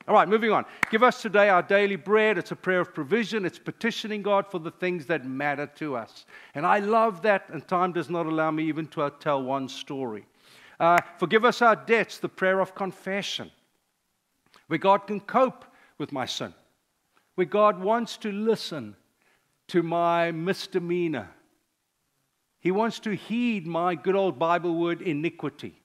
All 0.07 0.15
right, 0.15 0.27
moving 0.27 0.51
on. 0.51 0.65
Give 0.89 1.03
us 1.03 1.21
today 1.21 1.49
our 1.49 1.61
daily 1.61 1.95
bread. 1.95 2.37
It's 2.37 2.51
a 2.51 2.55
prayer 2.55 2.79
of 2.79 2.93
provision. 2.93 3.45
It's 3.45 3.59
petitioning 3.59 4.23
God 4.23 4.47
for 4.47 4.59
the 4.59 4.71
things 4.71 5.05
that 5.05 5.25
matter 5.25 5.67
to 5.75 5.95
us. 5.95 6.25
And 6.55 6.65
I 6.65 6.79
love 6.79 7.21
that, 7.21 7.49
and 7.49 7.67
time 7.67 7.91
does 7.91 8.09
not 8.09 8.25
allow 8.25 8.49
me 8.49 8.63
even 8.63 8.87
to 8.87 9.11
tell 9.19 9.43
one 9.43 9.69
story. 9.69 10.25
Uh, 10.79 10.97
forgive 11.17 11.45
us 11.45 11.61
our 11.61 11.75
debts, 11.75 12.17
the 12.17 12.29
prayer 12.29 12.59
of 12.59 12.73
confession, 12.73 13.51
where 14.67 14.79
God 14.79 15.05
can 15.05 15.19
cope 15.19 15.65
with 15.97 16.11
my 16.11 16.25
sin, 16.25 16.53
where 17.35 17.45
God 17.45 17.79
wants 17.79 18.17
to 18.17 18.31
listen 18.31 18.95
to 19.67 19.83
my 19.83 20.31
misdemeanor 20.31 21.29
he 22.59 22.71
wants 22.71 22.99
to 22.99 23.15
heed 23.15 23.65
my 23.65 23.95
good 23.95 24.15
old 24.15 24.37
Bible 24.37 24.75
word, 24.75 25.01
iniquity. 25.01 25.78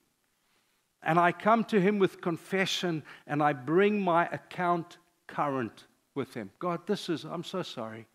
And 1.04 1.18
I 1.18 1.32
come 1.32 1.64
to 1.64 1.80
him 1.80 1.98
with 1.98 2.20
confession 2.20 3.02
and 3.26 3.42
I 3.42 3.52
bring 3.52 4.00
my 4.00 4.26
account 4.26 4.98
current 5.26 5.84
with 6.14 6.34
him. 6.34 6.50
God, 6.58 6.86
this 6.86 7.08
is, 7.08 7.24
I'm 7.24 7.44
so 7.44 7.62
sorry. 7.62 8.06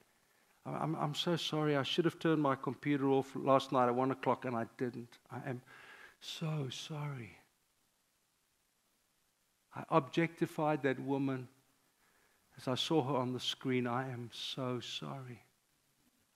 I'm, 0.66 0.96
I'm 0.96 1.16
so 1.16 1.36
sorry. 1.36 1.76
I 1.76 1.84
should 1.84 2.06
have 2.06 2.20
turned 2.20 2.42
my 2.42 2.56
computer 2.56 3.10
off 3.10 3.32
last 3.36 3.72
night 3.72 3.88
at 3.88 3.96
one 3.96 4.12
o'clock 4.12 4.46
and 4.46 4.56
I 4.56 4.66
didn't. 4.78 5.20
I 5.32 5.38
am 5.50 5.62
so 6.20 6.68
sorry. 6.70 7.38
I 9.76 9.84
objectified 9.90 10.84
that 10.84 11.00
woman 11.00 11.48
as 12.58 12.68
I 12.68 12.76
saw 12.76 13.04
her 13.04 13.16
on 13.16 13.34
the 13.34 13.40
screen. 13.40 13.88
I 13.88 14.10
am 14.10 14.30
so 14.34 14.80
sorry. 14.80 15.44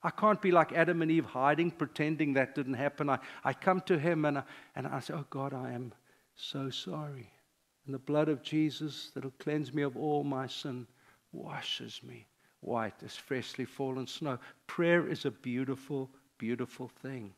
I 0.04 0.10
can't 0.10 0.42
be 0.42 0.52
like 0.52 0.74
Adam 0.74 1.02
and 1.02 1.10
Eve, 1.10 1.26
hiding, 1.26 1.72
pretending 1.72 2.34
that 2.34 2.56
didn't 2.56 2.74
happen. 2.76 3.10
I, 3.10 3.20
I 3.44 3.54
come 3.54 3.82
to 3.82 3.98
him 3.98 4.26
and 4.26 4.40
I, 4.40 4.44
and 4.76 4.86
I 4.86 5.00
say, 5.00 5.14
Oh 5.14 5.26
God, 5.30 5.54
I 5.54 5.72
am 5.72 5.94
so 6.36 6.70
sorry. 6.70 7.30
And 7.86 7.94
the 7.94 8.00
blood 8.00 8.30
of 8.30 8.42
Jesus 8.42 9.12
that'll 9.14 9.32
cleanse 9.40 9.74
me 9.74 9.82
of 9.82 9.98
all 9.98 10.24
my 10.24 10.48
sin 10.48 10.88
washes 11.32 12.02
me 12.04 12.28
white 12.62 13.04
as 13.04 13.16
freshly 13.16 13.66
fallen 13.66 14.08
snow. 14.08 14.40
Prayer 14.68 15.08
is 15.08 15.26
a 15.26 15.32
beautiful, 15.32 16.10
beautiful 16.38 16.90
thing. 17.02 17.34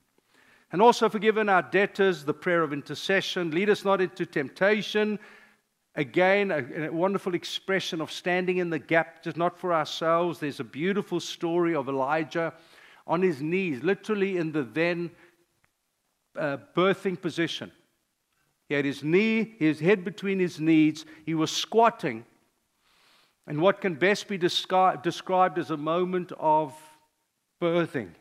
And 0.71 0.81
also 0.81 1.09
forgiven 1.09 1.49
our 1.49 1.61
debtors, 1.61 2.23
the 2.23 2.33
prayer 2.33 2.61
of 2.61 2.73
intercession. 2.73 3.51
Lead 3.51 3.69
us 3.69 3.85
not 3.85 4.01
into 4.01 4.25
temptation. 4.25 5.19
Again, 5.95 6.51
a, 6.51 6.87
a, 6.87 6.91
wonderful 6.91 7.35
expression 7.35 8.01
of 8.01 8.11
standing 8.11 8.57
in 8.57 8.69
the 8.69 8.79
gap, 8.79 9.23
just 9.23 9.37
not 9.37 9.57
for 9.57 9.73
ourselves. 9.73 10.39
There's 10.39 10.59
a 10.59 10.65
beautiful 10.65 11.19
story 11.19 11.75
of 11.75 11.87
Elijah 11.87 12.53
on 13.07 13.21
his 13.21 13.41
knees, 13.41 13.83
literally 13.83 14.37
in 14.37 14.51
the 14.51 14.63
then 14.63 15.11
uh, 16.37 16.57
birthing 16.75 17.21
position. 17.21 17.71
He 18.67 18.73
had 18.73 18.85
his 18.85 19.03
knee, 19.03 19.55
his 19.59 19.79
head 19.79 20.03
between 20.03 20.39
his 20.39 20.59
knees. 20.59 21.05
He 21.25 21.35
was 21.35 21.51
squatting. 21.51 22.25
And 23.47 23.61
what 23.61 23.81
can 23.81 23.95
best 23.95 24.27
be 24.27 24.39
descri- 24.39 25.01
described 25.03 25.59
as 25.59 25.69
a 25.69 25.77
moment 25.77 26.31
of 26.39 26.73
birthing. 27.61 28.11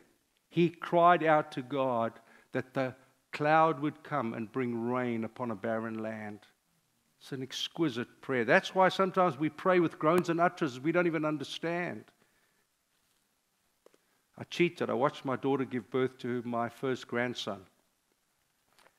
He 0.49 0.69
cried 0.69 1.23
out 1.23 1.51
to 1.53 1.61
God 1.61 2.13
that 2.51 2.73
the 2.73 2.95
cloud 3.33 3.79
would 3.79 4.03
come 4.03 4.33
and 4.33 4.51
bring 4.51 4.87
rain 4.87 5.23
upon 5.23 5.51
a 5.51 5.55
barren 5.55 6.01
land. 6.01 6.39
It's 7.19 7.31
an 7.31 7.41
exquisite 7.41 8.21
prayer. 8.21 8.45
That's 8.45 8.75
why 8.75 8.89
sometimes 8.89 9.39
we 9.39 9.49
pray 9.49 9.79
with 9.79 9.97
groans 9.97 10.29
and 10.29 10.39
utterances 10.39 10.79
we 10.79 10.91
don't 10.91 11.07
even 11.07 11.25
understand. 11.25 12.05
I 14.37 14.43
cheated. 14.43 14.89
I 14.89 14.93
watched 14.93 15.25
my 15.25 15.37
daughter 15.37 15.65
give 15.65 15.89
birth 15.89 16.17
to 16.19 16.43
my 16.45 16.69
first 16.69 17.07
grandson 17.07 17.61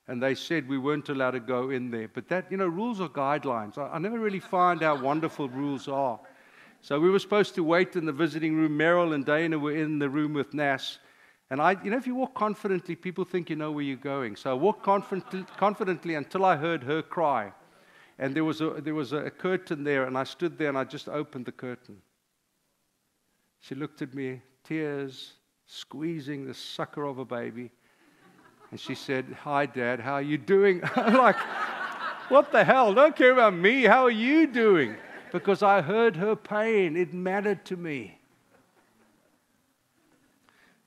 and 0.07 0.23
they 0.23 0.35
said 0.35 0.67
we 0.67 0.77
weren't 0.77 1.09
allowed 1.09 1.31
to 1.31 1.39
go 1.39 1.69
in 1.69 1.91
there. 1.91 2.07
But 2.07 2.29
that, 2.29 2.49
you 2.49 2.57
know, 2.57 2.67
rules 2.67 3.01
are 3.01 3.09
guidelines. 3.09 3.77
I, 3.77 3.89
I 3.95 3.97
never 3.99 4.19
really 4.19 4.39
find 4.39 4.81
how 4.81 5.01
wonderful 5.01 5.49
rules 5.49 5.87
are. 5.87 6.19
So 6.81 6.99
we 6.99 7.09
were 7.09 7.19
supposed 7.19 7.55
to 7.55 7.63
wait 7.63 7.95
in 7.95 8.05
the 8.05 8.13
visiting 8.13 8.55
room. 8.55 8.77
Meryl 8.77 9.13
and 9.13 9.25
Dana 9.25 9.59
were 9.59 9.75
in 9.75 9.99
the 9.99 10.09
room 10.09 10.33
with 10.33 10.53
Nas. 10.53 10.99
And 11.49 11.61
I, 11.61 11.77
you 11.83 11.91
know, 11.91 11.97
if 11.97 12.07
you 12.07 12.15
walk 12.15 12.33
confidently, 12.35 12.95
people 12.95 13.25
think 13.25 13.49
you 13.49 13.55
know 13.55 13.71
where 13.71 13.83
you're 13.83 13.97
going. 13.97 14.35
So 14.35 14.51
I 14.51 14.53
walked 14.53 14.83
confidently, 14.83 15.45
confidently 15.57 16.15
until 16.15 16.45
I 16.45 16.55
heard 16.55 16.83
her 16.83 17.01
cry. 17.01 17.51
And 18.19 18.35
there 18.35 18.43
was, 18.43 18.61
a, 18.61 18.81
there 18.81 18.95
was 18.95 19.13
a 19.13 19.29
curtain 19.29 19.83
there, 19.83 20.05
and 20.05 20.17
I 20.17 20.23
stood 20.23 20.57
there 20.57 20.69
and 20.69 20.77
I 20.77 20.83
just 20.83 21.07
opened 21.07 21.45
the 21.45 21.51
curtain. 21.51 21.97
She 23.59 23.75
looked 23.75 24.01
at 24.01 24.13
me, 24.13 24.41
tears, 24.63 25.33
squeezing 25.65 26.45
the 26.45 26.53
sucker 26.53 27.03
of 27.03 27.17
a 27.17 27.25
baby. 27.25 27.71
And 28.71 28.79
she 28.79 28.95
said, 28.95 29.25
Hi, 29.43 29.65
Dad, 29.65 29.99
how 29.99 30.13
are 30.13 30.21
you 30.21 30.37
doing? 30.37 30.81
I'm 30.95 31.13
like, 31.13 31.37
What 32.29 32.51
the 32.51 32.63
hell? 32.63 32.93
Don't 32.93 33.15
care 33.15 33.31
about 33.31 33.53
me. 33.53 33.83
How 33.83 34.03
are 34.03 34.11
you 34.11 34.47
doing? 34.47 34.95
Because 35.31 35.63
I 35.63 35.81
heard 35.81 36.15
her 36.17 36.35
pain. 36.35 36.95
It 36.97 37.13
mattered 37.13 37.65
to 37.65 37.77
me. 37.77 38.19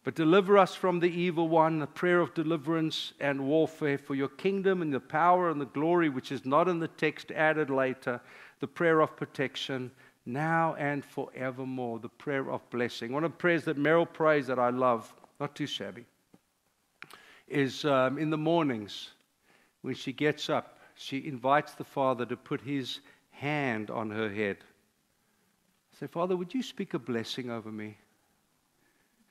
But 0.03 0.15
deliver 0.15 0.57
us 0.57 0.75
from 0.75 0.99
the 0.99 1.11
evil 1.11 1.49
one, 1.49 1.79
the 1.79 1.87
prayer 1.87 2.21
of 2.21 2.33
deliverance 2.33 3.13
and 3.21 3.47
warfare 3.47 3.99
for 3.99 4.15
your 4.15 4.29
kingdom 4.29 4.81
and 4.81 4.93
the 4.93 5.01
power 5.01 5.51
and 5.51 5.61
the 5.61 5.67
glory, 5.67 6.09
which 6.09 6.33
is 6.33 6.47
not 6.47 6.69
in 6.69 6.79
the 6.79 6.89
text 6.89 7.31
added 7.33 7.69
later, 7.69 8.19
the 8.61 8.67
prayer 8.67 9.01
of 9.01 9.15
protection 9.15 9.91
now 10.25 10.75
and 10.79 11.05
forevermore, 11.05 11.99
the 11.99 12.09
prayer 12.09 12.51
of 12.51 12.69
blessing. 12.71 13.13
One 13.13 13.25
of 13.25 13.33
the 13.33 13.37
prayers 13.37 13.65
that 13.65 13.79
Meryl 13.79 14.11
prays 14.11 14.47
that 14.47 14.59
I 14.59 14.71
love, 14.71 15.13
not 15.39 15.55
too 15.55 15.67
shabby 15.67 16.07
is 17.50 17.85
um, 17.85 18.19
in 18.19 18.30
the 18.30 18.38
mornings 18.38 19.11
when 19.83 19.95
she 19.95 20.12
gets 20.12 20.49
up, 20.49 20.78
she 20.95 21.26
invites 21.26 21.73
the 21.73 21.85
Father 21.85 22.26
to 22.26 22.37
put 22.37 22.61
his 22.61 23.00
hand 23.30 23.90
on 23.90 24.11
her 24.11 24.28
head. 24.28 24.59
Say, 25.99 26.07
Father, 26.07 26.37
would 26.37 26.54
you 26.54 26.62
speak 26.62 26.95
a 26.95 26.99
blessing 26.99 27.50
over 27.50 27.71
me? 27.71 27.97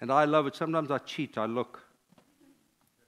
And 0.02 0.12
I 0.12 0.26
love 0.26 0.48
it. 0.48 0.56
Sometimes 0.56 0.92
I 0.92 0.98
cheat, 1.00 1.38
I 1.38 1.46
look. 1.46 1.82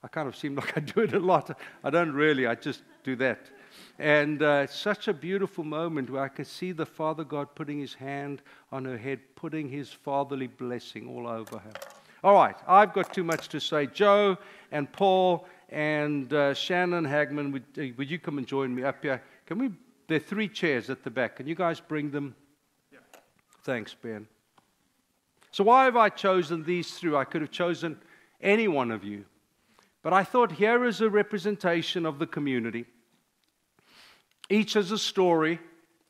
I 0.03 0.07
kind 0.07 0.27
of 0.27 0.35
seem 0.35 0.55
like 0.57 0.77
I 0.77 0.81
do 0.81 1.01
it 1.01 1.13
a 1.13 1.19
lot. 1.19 1.57
I 1.83 1.89
don't 1.89 2.13
really, 2.13 2.47
I 2.47 2.55
just 2.55 2.83
do 3.03 3.15
that. 3.17 3.49
And 3.97 4.41
uh, 4.41 4.61
it's 4.63 4.77
such 4.77 5.07
a 5.07 5.13
beautiful 5.13 5.63
moment 5.63 6.09
where 6.09 6.23
I 6.23 6.27
can 6.27 6.45
see 6.45 6.71
the 6.71 6.85
Father 6.85 7.23
God 7.23 7.55
putting 7.55 7.79
his 7.79 7.93
hand 7.93 8.41
on 8.71 8.85
her 8.85 8.97
head, 8.97 9.19
putting 9.35 9.69
his 9.69 9.91
fatherly 9.91 10.47
blessing 10.47 11.07
all 11.07 11.27
over 11.27 11.59
her. 11.59 11.73
All 12.23 12.35
right, 12.35 12.55
I've 12.67 12.93
got 12.93 13.13
too 13.13 13.23
much 13.23 13.49
to 13.49 13.59
say. 13.59 13.87
Joe 13.87 14.37
and 14.71 14.91
Paul 14.91 15.47
and 15.69 16.31
uh, 16.31 16.53
Shannon 16.53 17.05
Hagman, 17.05 17.51
would, 17.51 17.63
uh, 17.77 17.93
would 17.97 18.11
you 18.11 18.19
come 18.19 18.37
and 18.37 18.45
join 18.45 18.75
me 18.75 18.83
up 18.83 19.01
here? 19.01 19.23
Can 19.45 19.57
we? 19.57 19.71
There 20.07 20.17
are 20.17 20.19
three 20.19 20.47
chairs 20.47 20.89
at 20.89 21.03
the 21.03 21.09
back. 21.09 21.37
Can 21.37 21.47
you 21.47 21.55
guys 21.55 21.79
bring 21.79 22.11
them? 22.11 22.35
Yeah. 22.91 22.99
Thanks, 23.63 23.95
Ben. 23.95 24.27
So, 25.51 25.63
why 25.63 25.85
have 25.85 25.95
I 25.97 26.09
chosen 26.09 26.63
these 26.63 26.91
three? 26.91 27.15
I 27.15 27.23
could 27.23 27.41
have 27.41 27.51
chosen 27.51 27.97
any 28.41 28.67
one 28.67 28.91
of 28.91 29.03
you. 29.03 29.25
But 30.03 30.13
I 30.13 30.23
thought 30.23 30.51
here 30.51 30.85
is 30.85 31.01
a 31.01 31.09
representation 31.09 32.05
of 32.05 32.19
the 32.19 32.27
community. 32.27 32.85
Each 34.49 34.73
has 34.73 34.91
a 34.91 34.97
story, 34.97 35.59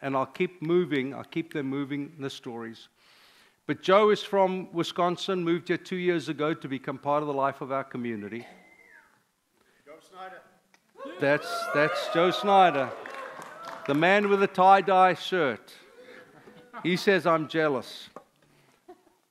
and 0.01 0.15
I'll 0.15 0.25
keep 0.25 0.61
moving, 0.61 1.13
I'll 1.13 1.23
keep 1.23 1.53
them 1.53 1.67
moving 1.67 2.13
the 2.19 2.29
stories. 2.29 2.87
But 3.71 3.81
Joe 3.81 4.09
is 4.09 4.21
from 4.21 4.67
Wisconsin, 4.73 5.45
moved 5.45 5.69
here 5.69 5.77
two 5.77 5.95
years 5.95 6.27
ago 6.27 6.53
to 6.53 6.67
become 6.67 6.97
part 6.97 7.23
of 7.23 7.27
the 7.27 7.33
life 7.33 7.61
of 7.61 7.71
our 7.71 7.85
community. 7.85 8.45
Joe 9.85 9.93
Snyder. 10.01 10.41
That's, 11.21 11.47
that's 11.73 12.13
Joe 12.13 12.31
Snyder, 12.31 12.91
the 13.87 13.93
man 13.93 14.27
with 14.27 14.41
the 14.41 14.47
tie 14.47 14.81
dye 14.81 15.13
shirt. 15.13 15.71
He 16.83 16.97
says, 16.97 17.25
I'm 17.25 17.47
jealous. 17.47 18.09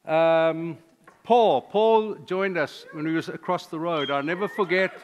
Um, 0.07 0.79
Paul, 1.22 1.61
Paul 1.61 2.14
joined 2.24 2.57
us 2.57 2.87
when 2.92 3.05
we 3.05 3.12
was 3.12 3.29
across 3.29 3.66
the 3.66 3.79
road. 3.79 4.11
I'll 4.11 4.22
never 4.22 4.48
forget. 4.48 4.98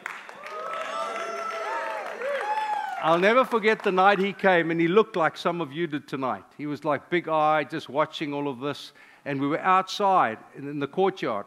I'll 3.02 3.18
never 3.18 3.44
forget 3.44 3.82
the 3.82 3.92
night 3.92 4.18
he 4.18 4.32
came 4.32 4.70
and 4.70 4.80
he 4.80 4.88
looked 4.88 5.14
like 5.14 5.36
some 5.36 5.60
of 5.60 5.74
you 5.74 5.86
did 5.86 6.08
tonight. 6.08 6.44
He 6.56 6.64
was 6.64 6.86
like 6.86 7.10
big 7.10 7.28
eyed, 7.28 7.68
just 7.68 7.90
watching 7.90 8.32
all 8.32 8.48
of 8.48 8.60
this 8.60 8.94
and 9.26 9.40
we 9.40 9.48
were 9.48 9.60
outside 9.60 10.38
in 10.56 10.78
the 10.78 10.86
courtyard. 10.86 11.46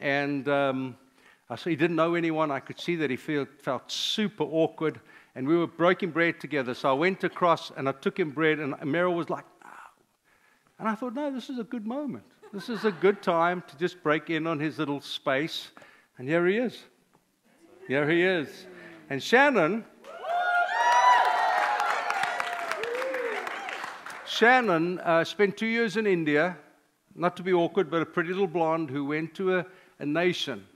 And 0.00 0.48
um, 0.48 0.96
I 1.50 1.56
saw 1.56 1.68
he 1.68 1.76
didn't 1.76 1.94
know 1.94 2.14
anyone. 2.14 2.50
I 2.50 2.58
could 2.58 2.80
see 2.80 2.96
that 2.96 3.10
he 3.10 3.16
feel, 3.16 3.46
felt 3.60 3.92
super 3.92 4.44
awkward. 4.44 4.98
And 5.34 5.46
we 5.46 5.56
were 5.56 5.66
breaking 5.66 6.10
bread 6.10 6.40
together. 6.40 6.72
So 6.74 6.90
I 6.90 6.94
went 6.94 7.22
across 7.22 7.70
and 7.76 7.88
I 7.88 7.92
took 7.92 8.18
him 8.18 8.30
bread, 8.30 8.58
and 8.58 8.74
Meryl 8.80 9.14
was 9.14 9.30
like, 9.30 9.44
oh. 9.64 9.68
and 10.78 10.88
I 10.88 10.94
thought, 10.94 11.14
no, 11.14 11.30
this 11.30 11.50
is 11.50 11.58
a 11.58 11.64
good 11.64 11.86
moment. 11.86 12.24
This 12.52 12.68
is 12.68 12.84
a 12.84 12.92
good 12.92 13.22
time 13.22 13.62
to 13.68 13.76
just 13.76 14.02
break 14.02 14.30
in 14.30 14.46
on 14.46 14.58
his 14.58 14.78
little 14.78 15.00
space. 15.00 15.70
And 16.18 16.26
here 16.26 16.46
he 16.46 16.56
is. 16.56 16.82
Here 17.88 18.08
he 18.08 18.22
is. 18.22 18.66
And 19.10 19.22
Shannon, 19.22 19.84
Shannon 24.26 24.98
uh, 25.00 25.24
spent 25.24 25.58
two 25.58 25.66
years 25.66 25.98
in 25.98 26.06
India 26.06 26.56
not 27.14 27.36
to 27.36 27.42
be 27.42 27.52
awkward, 27.52 27.90
but 27.90 28.02
a 28.02 28.06
pretty 28.06 28.30
little 28.30 28.46
blonde 28.46 28.90
who 28.90 29.04
went 29.04 29.34
to 29.34 29.58
a, 29.58 29.66
a 29.98 30.06
nation 30.06 30.66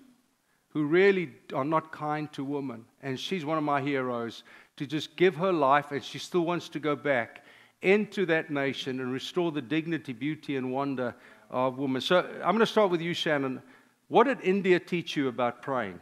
who 0.68 0.84
really 0.84 1.30
are 1.54 1.64
not 1.64 1.90
kind 1.90 2.30
to 2.32 2.44
women. 2.44 2.84
And 3.02 3.18
she's 3.18 3.44
one 3.44 3.56
of 3.56 3.64
my 3.64 3.80
heroes 3.80 4.42
to 4.76 4.86
just 4.86 5.16
give 5.16 5.34
her 5.36 5.52
life, 5.52 5.90
and 5.92 6.04
she 6.04 6.18
still 6.18 6.44
wants 6.44 6.68
to 6.70 6.78
go 6.78 6.94
back 6.94 7.44
into 7.82 8.26
that 8.26 8.50
nation 8.50 9.00
and 9.00 9.12
restore 9.12 9.52
the 9.52 9.62
dignity, 9.62 10.12
beauty, 10.12 10.56
and 10.56 10.72
wonder 10.72 11.14
of 11.50 11.78
women. 11.78 12.00
So 12.00 12.18
I'm 12.18 12.52
going 12.52 12.58
to 12.58 12.66
start 12.66 12.90
with 12.90 13.00
you, 13.00 13.14
Shannon. 13.14 13.62
What 14.08 14.24
did 14.24 14.40
India 14.42 14.78
teach 14.78 15.16
you 15.16 15.28
about 15.28 15.62
praying? 15.62 16.00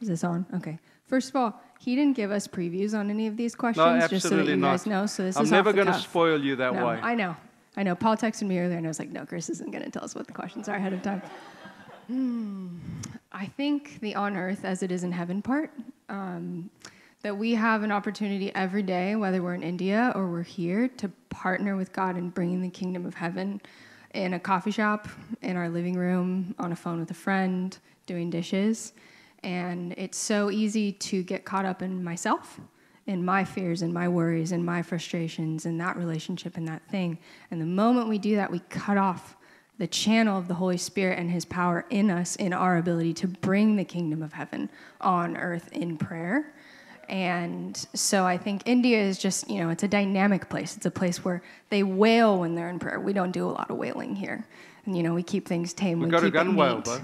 Is 0.00 0.08
this 0.08 0.24
on? 0.24 0.44
Okay. 0.54 0.78
First 1.06 1.30
of 1.30 1.36
all, 1.36 1.60
he 1.78 1.94
didn't 1.94 2.16
give 2.16 2.30
us 2.30 2.46
previews 2.48 2.98
on 2.98 3.10
any 3.10 3.26
of 3.26 3.36
these 3.36 3.54
questions, 3.54 4.00
no, 4.00 4.08
just 4.08 4.28
so 4.28 4.36
that 4.36 4.46
you 4.46 4.56
not. 4.56 4.72
guys 4.72 4.86
know. 4.86 5.06
So 5.06 5.24
this 5.24 5.36
I'm 5.36 5.44
is 5.44 5.50
never 5.50 5.72
going 5.72 5.86
to 5.86 5.94
spoil 5.94 6.42
you 6.42 6.56
that 6.56 6.74
no, 6.74 6.86
way. 6.86 6.98
I 7.02 7.14
know. 7.14 7.36
I 7.76 7.82
know 7.82 7.94
Paul 7.94 8.16
texted 8.16 8.46
me 8.46 8.58
earlier 8.58 8.76
and 8.76 8.86
I 8.86 8.88
was 8.88 8.98
like, 8.98 9.10
no, 9.10 9.24
Chris 9.24 9.48
isn't 9.48 9.70
going 9.70 9.84
to 9.84 9.90
tell 9.90 10.04
us 10.04 10.14
what 10.14 10.26
the 10.26 10.32
questions 10.32 10.68
are 10.68 10.76
ahead 10.76 10.92
of 10.92 11.02
time. 11.02 11.22
Hmm. 12.06 12.76
I 13.32 13.46
think 13.46 14.00
the 14.00 14.14
on 14.14 14.36
earth 14.36 14.64
as 14.64 14.82
it 14.82 14.92
is 14.92 15.04
in 15.04 15.12
heaven 15.12 15.40
part, 15.40 15.70
um, 16.08 16.70
that 17.22 17.36
we 17.36 17.54
have 17.54 17.82
an 17.82 17.92
opportunity 17.92 18.54
every 18.54 18.82
day, 18.82 19.16
whether 19.16 19.42
we're 19.42 19.54
in 19.54 19.62
India 19.62 20.12
or 20.14 20.28
we're 20.28 20.42
here, 20.42 20.88
to 20.88 21.08
partner 21.30 21.76
with 21.76 21.92
God 21.92 22.18
in 22.18 22.30
bringing 22.30 22.60
the 22.60 22.68
kingdom 22.68 23.06
of 23.06 23.14
heaven 23.14 23.60
in 24.12 24.34
a 24.34 24.40
coffee 24.40 24.70
shop, 24.70 25.08
in 25.40 25.56
our 25.56 25.70
living 25.70 25.94
room, 25.94 26.54
on 26.58 26.72
a 26.72 26.76
phone 26.76 27.00
with 27.00 27.10
a 27.10 27.14
friend, 27.14 27.78
doing 28.06 28.28
dishes. 28.28 28.92
And 29.42 29.94
it's 29.96 30.18
so 30.18 30.50
easy 30.50 30.92
to 30.92 31.22
get 31.22 31.44
caught 31.44 31.64
up 31.64 31.80
in 31.80 32.04
myself 32.04 32.60
in 33.06 33.24
my 33.24 33.44
fears 33.44 33.82
and 33.82 33.92
my 33.92 34.08
worries 34.08 34.52
and 34.52 34.64
my 34.64 34.82
frustrations 34.82 35.66
and 35.66 35.80
that 35.80 35.96
relationship 35.96 36.56
and 36.56 36.68
that 36.68 36.82
thing. 36.88 37.18
And 37.50 37.60
the 37.60 37.66
moment 37.66 38.08
we 38.08 38.18
do 38.18 38.36
that, 38.36 38.50
we 38.50 38.60
cut 38.70 38.96
off 38.96 39.36
the 39.78 39.86
channel 39.86 40.38
of 40.38 40.46
the 40.48 40.54
Holy 40.54 40.76
Spirit 40.76 41.18
and 41.18 41.30
His 41.30 41.44
power 41.44 41.84
in 41.90 42.10
us, 42.10 42.36
in 42.36 42.52
our 42.52 42.76
ability 42.76 43.14
to 43.14 43.26
bring 43.28 43.76
the 43.76 43.84
kingdom 43.84 44.22
of 44.22 44.32
heaven 44.34 44.70
on 45.00 45.36
earth 45.36 45.68
in 45.72 45.96
prayer. 45.98 46.54
And 47.08 47.76
so 47.94 48.24
I 48.24 48.38
think 48.38 48.62
India 48.64 48.98
is 49.02 49.18
just, 49.18 49.50
you 49.50 49.58
know, 49.58 49.70
it's 49.70 49.82
a 49.82 49.88
dynamic 49.88 50.48
place. 50.48 50.76
It's 50.76 50.86
a 50.86 50.90
place 50.90 51.24
where 51.24 51.42
they 51.68 51.82
wail 51.82 52.38
when 52.38 52.54
they're 52.54 52.68
in 52.70 52.78
prayer. 52.78 53.00
We 53.00 53.12
don't 53.12 53.32
do 53.32 53.46
a 53.46 53.50
lot 53.50 53.70
of 53.70 53.76
wailing 53.76 54.14
here. 54.14 54.46
And, 54.86 54.96
you 54.96 55.02
know, 55.02 55.12
we 55.14 55.22
keep 55.22 55.46
things 55.46 55.72
tame. 55.72 55.98
We 55.98 56.06
we 56.06 56.10
got 56.10 56.22
a 56.22 56.26
keep 56.26 56.34
gun 56.34 56.50
it 56.50 56.54
whale, 56.54 56.76
neat. 56.76 56.84
though. 56.84 57.00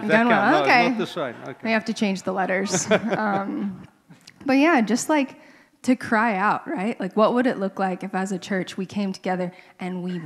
Does 0.00 0.08
that 0.08 0.24
gun 0.24 0.28
count? 0.28 0.28
whale, 0.28 0.50
No, 0.50 0.62
okay. 0.62 0.88
not 0.88 0.98
the 0.98 1.06
same. 1.06 1.34
We 1.62 1.70
have 1.70 1.84
to 1.84 1.92
change 1.92 2.22
the 2.22 2.32
letters. 2.32 2.90
um, 3.16 3.86
but 4.44 4.54
yeah, 4.54 4.80
just 4.80 5.08
like 5.08 5.36
to 5.84 5.94
cry 5.94 6.34
out, 6.36 6.66
right? 6.66 6.98
Like, 6.98 7.14
what 7.14 7.34
would 7.34 7.46
it 7.46 7.58
look 7.58 7.78
like 7.78 8.02
if, 8.02 8.14
as 8.14 8.32
a 8.32 8.38
church, 8.38 8.78
we 8.78 8.86
came 8.86 9.12
together 9.12 9.52
and 9.78 10.02
we 10.02 10.18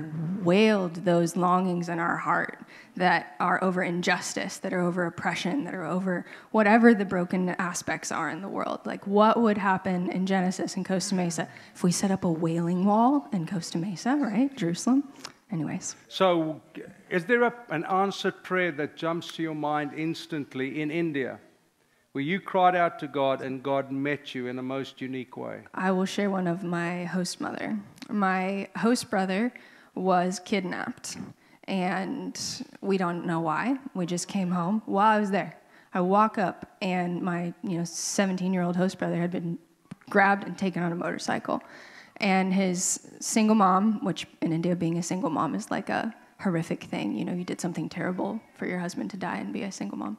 wailed 0.45 1.05
those 1.05 1.37
longings 1.37 1.89
in 1.89 1.99
our 1.99 2.17
heart 2.17 2.61
that 2.95 3.35
are 3.41 3.63
over 3.63 3.83
injustice, 3.83 4.59
that 4.59 4.73
are 4.73 4.81
over 4.81 5.05
oppression, 5.07 5.65
that 5.65 5.75
are 5.75 5.85
over 5.85 6.25
whatever 6.53 6.95
the 6.95 7.05
broken 7.05 7.49
aspects 7.59 8.13
are 8.13 8.31
in 8.31 8.41
the 8.41 8.49
world? 8.49 8.79
Like, 8.85 9.05
what 9.09 9.41
would 9.41 9.59
happen 9.59 10.13
in 10.13 10.27
Genesis 10.27 10.77
in 10.77 10.85
Costa 10.85 11.17
Mesa 11.17 11.49
if 11.75 11.83
we 11.83 11.91
set 11.91 12.13
up 12.13 12.23
a 12.23 12.31
wailing 12.31 12.85
wall 12.85 13.27
in 13.33 13.45
Costa 13.45 13.79
Mesa, 13.79 14.15
right? 14.15 14.57
Jerusalem. 14.57 15.09
Anyways. 15.51 15.97
So, 16.07 16.61
is 17.11 17.25
there 17.25 17.43
a, 17.43 17.55
an 17.71 17.85
answered 17.87 18.45
prayer 18.45 18.71
that 18.73 18.97
jumps 18.97 19.33
to 19.33 19.43
your 19.43 19.57
mind 19.57 19.93
instantly 19.97 20.83
in 20.83 20.93
India 20.93 21.41
where 22.19 22.25
you 22.25 22.41
cried 22.41 22.75
out 22.75 22.99
to 22.99 23.07
God 23.07 23.43
and 23.43 23.63
God 23.63 23.93
met 23.93 24.35
you 24.35 24.49
in 24.49 24.59
a 24.59 24.63
most 24.63 25.01
unique 25.01 25.37
way? 25.37 25.61
I 25.73 25.93
will 25.93 26.05
share 26.05 26.31
one 26.31 26.49
of 26.49 26.65
my 26.65 27.05
host 27.05 27.41
mother. 27.41 27.79
My 28.11 28.67
host 28.77 29.09
brother 29.09 29.53
was 29.95 30.41
kidnapped, 30.45 31.17
and 31.69 32.37
we 32.81 32.99
don't 32.99 33.25
know 33.25 33.39
why. 33.39 33.79
We 33.95 34.05
just 34.05 34.27
came 34.27 34.51
home 34.51 34.83
while 34.85 35.17
I 35.17 35.21
was 35.21 35.31
there. 35.31 35.57
I 35.95 36.01
walk 36.01 36.39
up, 36.39 36.77
and 36.83 37.23
my 37.23 37.55
you 37.63 37.79
know 37.79 37.85
17 37.85 38.53
year 38.53 38.65
old 38.65 38.75
host 38.75 38.99
brother 38.99 39.21
had 39.21 39.31
been 39.31 39.57
grabbed 40.11 40.45
and 40.45 40.59
taken 40.59 40.83
on 40.83 40.91
a 40.91 40.97
motorcycle, 40.97 41.63
and 42.17 42.53
his 42.53 42.99
single 43.21 43.55
mom, 43.55 44.05
which 44.05 44.27
in 44.43 44.53
India 44.53 44.75
being 44.75 44.99
a 44.99 45.05
single 45.05 45.31
mom 45.31 45.55
is 45.55 45.71
like 45.71 45.89
a 45.89 46.13
horrific 46.41 46.83
thing. 46.83 47.17
You 47.17 47.25
know, 47.25 47.33
you 47.33 47.45
did 47.45 47.61
something 47.61 47.89
terrible 47.89 48.41
for 48.57 48.67
your 48.67 48.81
husband 48.81 49.11
to 49.11 49.17
die 49.17 49.37
and 49.37 49.53
be 49.53 49.63
a 49.63 49.71
single 49.71 49.99
mom. 49.99 50.19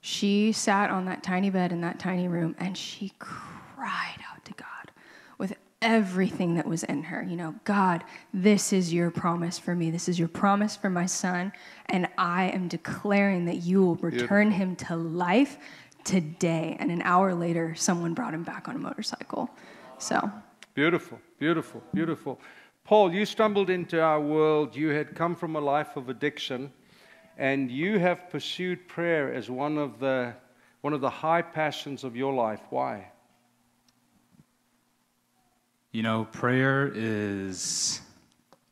She 0.00 0.52
sat 0.52 0.90
on 0.90 1.04
that 1.06 1.22
tiny 1.22 1.50
bed 1.50 1.72
in 1.72 1.80
that 1.82 1.98
tiny 1.98 2.28
room 2.28 2.54
and 2.58 2.76
she 2.76 3.12
cried 3.18 4.20
out 4.32 4.44
to 4.44 4.52
God 4.54 4.92
with 5.38 5.54
everything 5.82 6.54
that 6.54 6.66
was 6.66 6.84
in 6.84 7.04
her. 7.04 7.22
You 7.22 7.36
know, 7.36 7.54
God, 7.64 8.04
this 8.32 8.72
is 8.72 8.92
your 8.92 9.10
promise 9.10 9.58
for 9.58 9.74
me. 9.74 9.90
This 9.90 10.08
is 10.08 10.18
your 10.18 10.28
promise 10.28 10.76
for 10.76 10.90
my 10.90 11.06
son. 11.06 11.52
And 11.86 12.08
I 12.16 12.44
am 12.50 12.68
declaring 12.68 13.44
that 13.46 13.56
you 13.56 13.84
will 13.84 13.96
return 13.96 14.50
him 14.50 14.76
to 14.76 14.96
life 14.96 15.58
today. 16.04 16.76
And 16.78 16.90
an 16.90 17.02
hour 17.02 17.34
later, 17.34 17.74
someone 17.74 18.14
brought 18.14 18.34
him 18.34 18.44
back 18.44 18.68
on 18.68 18.76
a 18.76 18.78
motorcycle. 18.78 19.50
So, 19.98 20.30
Beautiful, 20.78 21.18
beautiful, 21.40 21.82
beautiful. 21.92 22.40
Paul, 22.84 23.12
you 23.12 23.26
stumbled 23.26 23.68
into 23.68 24.00
our 24.00 24.20
world. 24.20 24.76
You 24.76 24.90
had 24.90 25.16
come 25.16 25.34
from 25.34 25.56
a 25.56 25.60
life 25.60 25.96
of 25.96 26.08
addiction, 26.08 26.72
and 27.38 27.70
you 27.70 28.00
have 28.00 28.28
pursued 28.28 28.88
prayer 28.88 29.32
as 29.32 29.48
one 29.48 29.78
of 29.78 30.00
the, 30.00 30.34
one 30.80 30.92
of 30.92 31.00
the 31.00 31.08
high 31.08 31.40
passions 31.40 32.02
of 32.02 32.16
your 32.16 32.34
life. 32.34 32.60
Why? 32.70 33.12
You 35.92 36.02
know, 36.02 36.26
prayer 36.32 36.90
is 36.92 38.00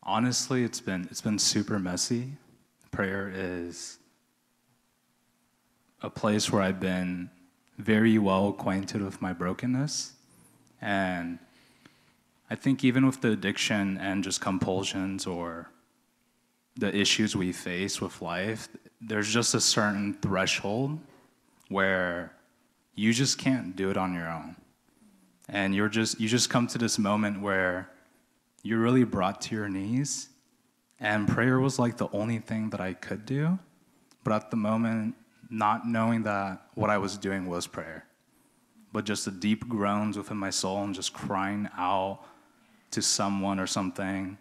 honestly 0.02 0.64
it's 0.64 0.80
been 0.80 1.08
it's 1.10 1.22
been 1.22 1.38
super 1.38 1.78
messy. 1.78 2.32
Prayer 2.90 3.32
is 3.34 3.98
a 6.02 6.10
place 6.10 6.52
where 6.52 6.60
I've 6.60 6.80
been 6.80 7.30
very 7.78 8.18
well 8.18 8.48
acquainted 8.48 9.00
with 9.02 9.22
my 9.22 9.32
brokenness 9.32 10.12
and 10.80 11.38
I 12.48 12.54
think 12.54 12.84
even 12.84 13.06
with 13.06 13.22
the 13.22 13.32
addiction 13.32 13.98
and 13.98 14.22
just 14.22 14.40
compulsions 14.40 15.26
or 15.26 15.70
the 16.76 16.94
issues 16.94 17.34
we 17.34 17.52
face 17.52 18.00
with 18.00 18.20
life, 18.20 18.68
there's 19.00 19.32
just 19.32 19.54
a 19.54 19.60
certain 19.60 20.14
threshold 20.14 20.98
where 21.68 22.32
you 22.94 23.12
just 23.12 23.38
can't 23.38 23.76
do 23.76 23.90
it 23.90 23.96
on 23.96 24.14
your 24.14 24.28
own. 24.28 24.56
And 25.48 25.74
you're 25.74 25.88
just 25.88 26.20
you 26.20 26.28
just 26.28 26.50
come 26.50 26.66
to 26.68 26.78
this 26.78 26.98
moment 26.98 27.40
where 27.40 27.90
you're 28.62 28.80
really 28.80 29.04
brought 29.04 29.40
to 29.42 29.54
your 29.54 29.68
knees 29.68 30.28
and 30.98 31.28
prayer 31.28 31.60
was 31.60 31.78
like 31.78 31.98
the 31.98 32.08
only 32.12 32.38
thing 32.38 32.70
that 32.70 32.80
i 32.80 32.94
could 32.94 33.24
do. 33.26 33.58
But 34.24 34.32
at 34.32 34.50
the 34.50 34.56
moment 34.56 35.14
not 35.48 35.86
knowing 35.86 36.24
that 36.24 36.66
what 36.74 36.90
i 36.90 36.98
was 36.98 37.16
doing 37.16 37.46
was 37.46 37.68
prayer 37.68 38.04
but 38.92 39.04
just 39.04 39.26
the 39.26 39.30
deep 39.30 39.68
groans 39.68 40.16
within 40.16 40.38
my 40.38 40.50
soul 40.50 40.82
and 40.82 40.94
just 40.94 41.12
crying 41.12 41.68
out 41.76 42.20
to 42.90 43.02
someone 43.02 43.60
or 43.60 43.66
something 43.66 44.38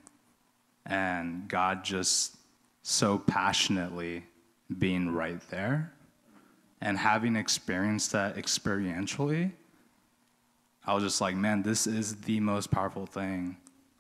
and 0.85 1.47
god 1.47 1.83
just 1.83 2.37
so 2.83 3.17
passionately 3.17 4.23
being 4.77 5.11
right 5.13 5.41
there 5.49 5.91
and 6.81 6.97
having 6.97 7.35
experienced 7.35 8.11
that 8.11 8.35
experientially 8.35 9.51
I 10.87 10.93
was 10.93 11.03
just 11.03 11.19
like, 11.19 11.35
man, 11.35 11.63
this 11.63 11.87
is 11.87 12.15
the 12.15 12.39
most 12.39 12.69
powerful 12.69 13.07
thing 13.07 13.57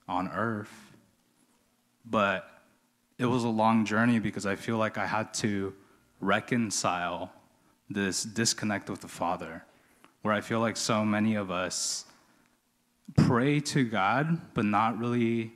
on 0.07 0.29
earth. 0.29 0.71
But 2.05 2.47
it 3.17 3.25
was 3.25 3.43
a 3.43 3.49
long 3.49 3.85
journey 3.85 4.19
because 4.19 4.45
I 4.45 4.55
feel 4.55 4.77
like 4.77 4.97
I 4.97 5.07
had 5.07 5.33
to 5.35 5.73
reconcile 6.19 7.31
this 7.89 8.23
disconnect 8.23 8.89
with 8.89 9.01
the 9.01 9.07
Father, 9.07 9.63
where 10.21 10.33
I 10.33 10.41
feel 10.41 10.59
like 10.59 10.77
so 10.77 11.03
many 11.03 11.35
of 11.35 11.49
us 11.49 12.05
pray 13.17 13.59
to 13.61 13.83
God, 13.83 14.53
but 14.53 14.65
not 14.65 14.99
really 14.99 15.53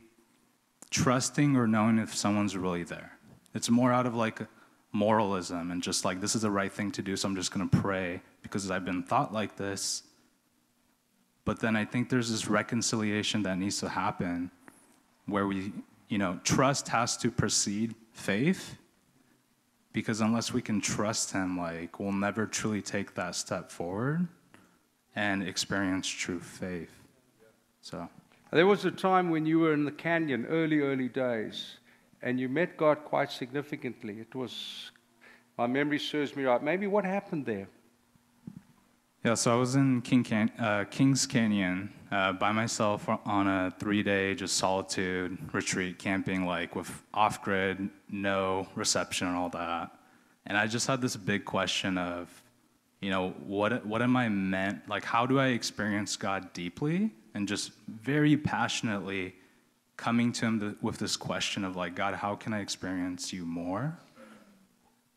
trusting 0.89 1.55
or 1.55 1.67
knowing 1.67 1.99
if 1.99 2.15
someone's 2.15 2.55
really 2.57 2.83
there. 2.83 3.17
It's 3.53 3.69
more 3.69 3.91
out 3.91 4.05
of 4.05 4.15
like 4.15 4.41
moralism 4.91 5.71
and 5.71 5.81
just 5.83 6.05
like, 6.05 6.21
this 6.21 6.35
is 6.35 6.41
the 6.41 6.51
right 6.51 6.71
thing 6.71 6.91
to 6.91 7.01
do, 7.01 7.15
so 7.15 7.27
I'm 7.27 7.35
just 7.35 7.51
gonna 7.51 7.67
pray 7.67 8.21
because 8.41 8.69
I've 8.69 8.85
been 8.85 9.03
thought 9.03 9.33
like 9.33 9.55
this. 9.55 10.03
But 11.45 11.59
then 11.59 11.75
I 11.75 11.85
think 11.85 12.09
there's 12.09 12.29
this 12.29 12.47
reconciliation 12.47 13.43
that 13.43 13.57
needs 13.57 13.79
to 13.79 13.89
happen 13.89 14.51
where 15.25 15.47
we, 15.47 15.73
you 16.07 16.17
know, 16.17 16.39
trust 16.43 16.87
has 16.89 17.17
to 17.17 17.31
precede 17.31 17.95
faith 18.13 18.75
because 19.93 20.21
unless 20.21 20.53
we 20.53 20.61
can 20.61 20.79
trust 20.81 21.31
Him, 21.31 21.57
like, 21.57 21.99
we'll 21.99 22.11
never 22.11 22.45
truly 22.45 22.81
take 22.81 23.15
that 23.15 23.35
step 23.35 23.71
forward 23.71 24.27
and 25.15 25.41
experience 25.43 26.07
true 26.07 26.39
faith. 26.39 26.91
So, 27.81 28.07
There 28.51 28.65
was 28.65 28.83
a 28.83 28.91
time 28.91 29.29
when 29.29 29.45
you 29.45 29.59
were 29.59 29.73
in 29.73 29.85
the 29.85 29.91
canyon, 29.91 30.47
early, 30.47 30.79
early 30.79 31.07
days, 31.07 31.77
and 32.23 32.39
you 32.39 32.49
met 32.49 32.77
God 32.77 33.05
quite 33.05 33.31
significantly. 33.31 34.19
It 34.19 34.33
was, 34.33 34.91
my 35.57 35.67
memory 35.67 35.99
serves 35.99 36.35
me 36.35 36.45
right. 36.45 36.61
Maybe 36.61 36.87
what 36.87 37.05
happened 37.05 37.45
there? 37.45 37.67
yeah, 39.23 39.35
so 39.35 39.53
I 39.53 39.55
was 39.55 39.75
in 39.75 40.01
King 40.01 40.23
Can- 40.23 40.51
uh, 40.57 40.85
Kings 40.89 41.27
Canyon 41.27 41.93
uh, 42.11 42.31
by 42.33 42.51
myself 42.51 43.07
on 43.07 43.47
a 43.47 43.71
three 43.77 44.01
day 44.01 44.33
just 44.33 44.57
solitude 44.57 45.37
retreat, 45.53 45.99
camping, 45.99 46.45
like 46.45 46.75
with 46.75 47.03
off 47.13 47.43
grid, 47.43 47.89
no 48.09 48.67
reception, 48.75 49.27
and 49.27 49.37
all 49.37 49.49
that. 49.49 49.91
And 50.47 50.57
I 50.57 50.65
just 50.65 50.87
had 50.87 51.01
this 51.01 51.15
big 51.15 51.45
question 51.45 51.99
of, 51.99 52.29
you 52.99 53.11
know, 53.11 53.31
what, 53.45 53.85
what 53.85 54.01
am 54.01 54.15
I 54.15 54.29
meant? 54.29 54.89
Like, 54.89 55.03
how 55.03 55.27
do 55.27 55.37
I 55.37 55.47
experience 55.47 56.15
God 56.15 56.51
deeply 56.53 57.11
and 57.33 57.47
just 57.47 57.71
very 57.87 58.37
passionately 58.37 59.35
coming 59.97 60.31
to 60.33 60.45
Him 60.45 60.59
th- 60.59 60.75
with 60.81 60.97
this 60.97 61.17
question 61.17 61.63
of, 61.63 61.75
like, 61.75 61.95
God, 61.95 62.15
how 62.15 62.35
can 62.35 62.53
I 62.53 62.61
experience 62.61 63.33
you 63.33 63.45
more? 63.45 63.97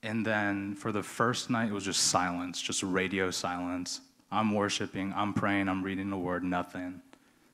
And 0.03 0.27
then 0.27 0.75
for 0.75 0.90
the 0.90 1.03
first 1.03 1.51
night, 1.51 1.68
it 1.68 1.72
was 1.72 1.85
just 1.85 2.05
silence, 2.05 2.61
just 2.61 2.83
radio 2.83 3.31
silence. 3.31 4.01
I'm 4.31 4.55
worshiping, 4.55 5.12
I'm 5.14 5.35
praying, 5.35 5.68
I'm 5.68 5.83
reading 5.83 6.11
the 6.11 6.16
word, 6.16 6.42
nothing. 6.42 7.01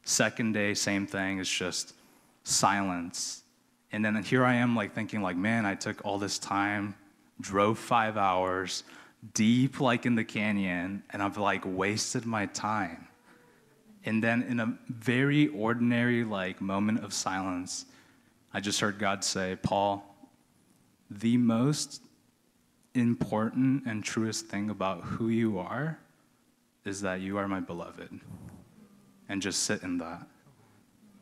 Second 0.04 0.52
day, 0.52 0.72
same 0.74 1.06
thing, 1.06 1.40
it's 1.40 1.50
just 1.50 1.94
silence. 2.44 3.42
And 3.92 4.04
then 4.04 4.22
here 4.22 4.44
I 4.44 4.54
am, 4.54 4.76
like 4.76 4.94
thinking, 4.94 5.20
like, 5.20 5.36
man, 5.36 5.66
I 5.66 5.74
took 5.74 6.00
all 6.04 6.18
this 6.18 6.38
time, 6.38 6.94
drove 7.40 7.78
five 7.78 8.16
hours, 8.16 8.84
deep, 9.34 9.80
like 9.80 10.06
in 10.06 10.14
the 10.14 10.24
canyon, 10.24 11.02
and 11.10 11.22
I've 11.22 11.36
like 11.36 11.62
wasted 11.66 12.24
my 12.24 12.46
time. 12.46 13.07
And 14.08 14.24
then 14.24 14.42
in 14.44 14.58
a 14.58 14.74
very 14.88 15.48
ordinary, 15.48 16.24
like 16.24 16.62
moment 16.62 17.04
of 17.04 17.12
silence, 17.12 17.84
I 18.54 18.60
just 18.60 18.80
heard 18.80 18.98
God 18.98 19.22
say, 19.22 19.58
Paul, 19.62 20.02
the 21.10 21.36
most 21.36 22.00
important 22.94 23.84
and 23.84 24.02
truest 24.02 24.46
thing 24.46 24.70
about 24.70 25.02
who 25.02 25.28
you 25.28 25.58
are 25.58 25.98
is 26.86 27.02
that 27.02 27.20
you 27.20 27.36
are 27.36 27.46
my 27.46 27.60
beloved. 27.60 28.18
And 29.28 29.42
just 29.42 29.64
sit 29.64 29.82
in 29.82 29.98
that. 29.98 30.26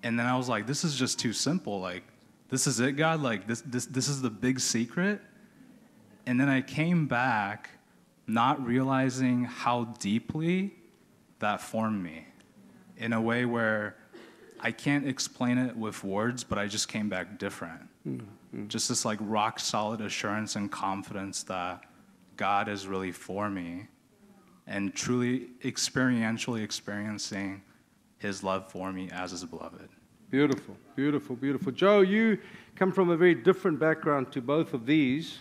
And 0.05 0.16
then 0.16 0.27
I 0.27 0.37
was 0.37 0.49
like, 0.49 0.68
this 0.68 0.85
is 0.85 0.94
just 0.94 1.18
too 1.18 1.33
simple. 1.33 1.81
Like, 1.81 2.05
this 2.51 2.68
is 2.68 2.79
it, 2.79 2.92
God? 2.92 3.20
Like, 3.20 3.49
this, 3.49 3.62
this, 3.62 3.87
this 3.87 4.07
is 4.09 4.22
the 4.22 4.31
big 4.31 4.61
secret? 4.61 5.20
And 6.25 6.38
then 6.38 6.49
I 6.49 6.61
came 6.61 7.09
back 7.09 7.68
not 8.29 8.64
realizing 8.64 9.42
how 9.42 9.87
deeply 9.99 10.72
that 11.40 11.61
formed 11.61 12.01
me 12.01 12.27
in 12.97 13.13
a 13.13 13.21
way 13.21 13.45
where 13.45 13.97
I 14.61 14.73
can't 14.73 15.07
explain 15.07 15.59
it 15.59 15.77
with 15.77 16.03
words, 16.03 16.45
but 16.45 16.59
I 16.59 16.67
just 16.67 16.89
came 16.89 17.09
back 17.09 17.39
different. 17.39 17.83
Mm-hmm. 18.07 18.69
Just 18.69 18.89
this 18.89 19.05
like 19.05 19.19
rock 19.21 19.61
solid 19.61 20.01
assurance 20.01 20.57
and 20.57 20.71
confidence 20.71 21.43
that 21.45 21.85
God 22.37 22.69
is 22.69 22.87
really 22.87 23.13
for 23.13 23.51
me 23.51 23.89
and 24.67 24.95
truly 24.95 25.49
experientially 25.63 26.63
experiencing 26.63 27.63
his 28.19 28.43
love 28.43 28.71
for 28.71 28.93
me 28.93 29.09
as 29.13 29.31
his 29.31 29.45
beloved. 29.45 29.89
Beautiful, 30.31 30.77
beautiful, 30.97 31.37
beautiful. 31.37 31.71
Joe, 31.71 32.01
you 32.01 32.39
come 32.75 32.91
from 32.91 33.11
a 33.11 33.17
very 33.17 33.35
different 33.35 33.79
background 33.79 34.33
to 34.33 34.41
both 34.41 34.75
of 34.75 34.87
these, 34.87 35.39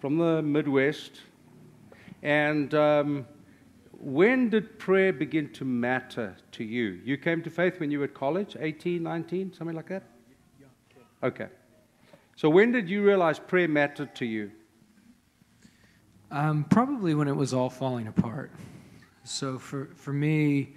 from 0.00 0.18
the 0.18 0.42
Midwest. 0.42 1.20
And 2.22 2.72
um, 2.74 3.26
when 4.02 4.50
did 4.50 4.78
prayer 4.80 5.12
begin 5.12 5.52
to 5.52 5.64
matter 5.64 6.36
to 6.52 6.64
you? 6.64 7.00
You 7.04 7.16
came 7.16 7.40
to 7.42 7.50
faith 7.50 7.78
when 7.78 7.90
you 7.90 8.00
were 8.00 8.06
at 8.06 8.14
college, 8.14 8.56
18, 8.58 9.02
19, 9.02 9.52
something 9.52 9.76
like 9.76 9.88
that? 9.88 10.02
Okay. 11.22 11.46
So 12.34 12.50
when 12.50 12.72
did 12.72 12.90
you 12.90 13.04
realize 13.04 13.38
prayer 13.38 13.68
mattered 13.68 14.14
to 14.16 14.26
you? 14.26 14.50
Um, 16.32 16.64
probably 16.64 17.14
when 17.14 17.28
it 17.28 17.36
was 17.36 17.54
all 17.54 17.70
falling 17.70 18.08
apart. 18.08 18.50
So 19.22 19.58
for, 19.58 19.90
for 19.94 20.12
me, 20.12 20.72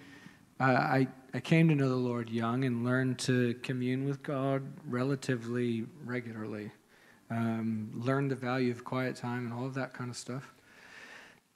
uh, 0.60 0.64
I, 0.64 1.08
I 1.34 1.40
came 1.40 1.68
to 1.70 1.76
know 1.76 1.90
the 1.90 1.96
Lord 1.96 2.30
young 2.30 2.66
and 2.66 2.86
learned 2.86 3.18
to 3.20 3.56
commune 3.64 4.06
with 4.06 4.22
God 4.22 4.64
relatively 4.88 5.86
regularly. 6.04 6.72
Um, 7.32 7.90
learned 7.96 8.30
the 8.30 8.36
value 8.36 8.72
of 8.72 8.84
quiet 8.84 9.16
time 9.16 9.46
and 9.46 9.54
all 9.54 9.66
of 9.66 9.74
that 9.74 9.94
kind 9.94 10.12
of 10.12 10.16
stuff. 10.16 10.55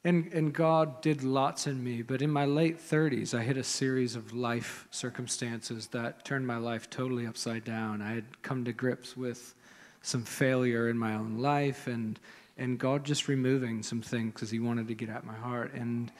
And, 0.05 0.31
and 0.31 0.53
God 0.53 1.01
did 1.01 1.23
lots 1.23 1.67
in 1.67 1.83
me, 1.83 2.01
but 2.03 2.21
in 2.21 2.29
my 2.29 2.45
late 2.45 2.79
30s, 2.79 3.38
I 3.38 3.43
hit 3.43 3.57
a 3.57 3.63
series 3.63 4.15
of 4.15 4.33
life 4.33 4.88
circumstances 4.91 5.88
that 5.88 6.23
turned 6.23 6.47
my 6.47 6.57
life 6.57 6.89
totally 6.89 7.27
upside 7.27 7.65
down. 7.65 8.01
I 8.01 8.13
had 8.13 8.41
come 8.41 8.63
to 8.63 8.71
grips 8.71 9.17
with 9.17 9.55
some 10.01 10.23
failure 10.23 10.88
in 10.88 10.97
my 10.97 11.15
own 11.15 11.39
life 11.39 11.88
and 11.88 12.17
and 12.59 12.77
God 12.77 13.05
just 13.05 13.29
removing 13.29 13.81
some 13.81 14.01
things 14.01 14.33
because 14.33 14.51
He 14.51 14.59
wanted 14.59 14.88
to 14.89 14.93
get 14.93 15.09
at 15.09 15.23
my 15.23 15.33
heart. 15.33 15.73
And 15.73 16.12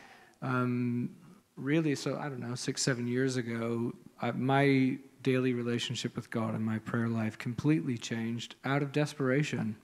um, 0.41 1.09
really, 1.57 1.95
so 1.95 2.17
I 2.17 2.29
don't 2.29 2.39
know, 2.39 2.55
six, 2.55 2.81
seven 2.81 3.07
years 3.07 3.35
ago, 3.35 3.93
I, 4.21 4.31
my 4.31 4.97
daily 5.21 5.53
relationship 5.53 6.15
with 6.15 6.29
God 6.29 6.55
and 6.55 6.65
my 6.65 6.79
prayer 6.79 7.09
life 7.09 7.37
completely 7.37 7.97
changed 7.97 8.55
out 8.63 8.81
of 8.81 8.93
desperation. 8.93 9.75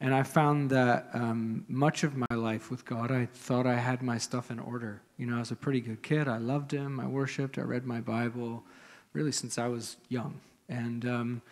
And 0.00 0.14
I 0.14 0.22
found 0.22 0.70
that 0.70 1.08
um, 1.14 1.64
much 1.68 2.04
of 2.04 2.16
my 2.16 2.36
life 2.36 2.70
with 2.70 2.84
God, 2.84 3.10
I 3.10 3.26
thought 3.26 3.66
I 3.66 3.76
had 3.76 4.02
my 4.02 4.18
stuff 4.18 4.50
in 4.50 4.58
order. 4.58 5.00
You 5.16 5.26
know, 5.26 5.36
I 5.36 5.38
was 5.38 5.50
a 5.50 5.56
pretty 5.56 5.80
good 5.80 6.02
kid. 6.02 6.28
I 6.28 6.36
loved 6.36 6.72
Him. 6.72 7.00
I 7.00 7.06
worshiped. 7.06 7.56
I 7.56 7.62
read 7.62 7.86
my 7.86 8.00
Bible, 8.00 8.62
really 9.14 9.32
since 9.32 9.56
I 9.58 9.68
was 9.68 9.96
young. 10.08 10.38
And 10.68 11.06
um, 11.06 11.42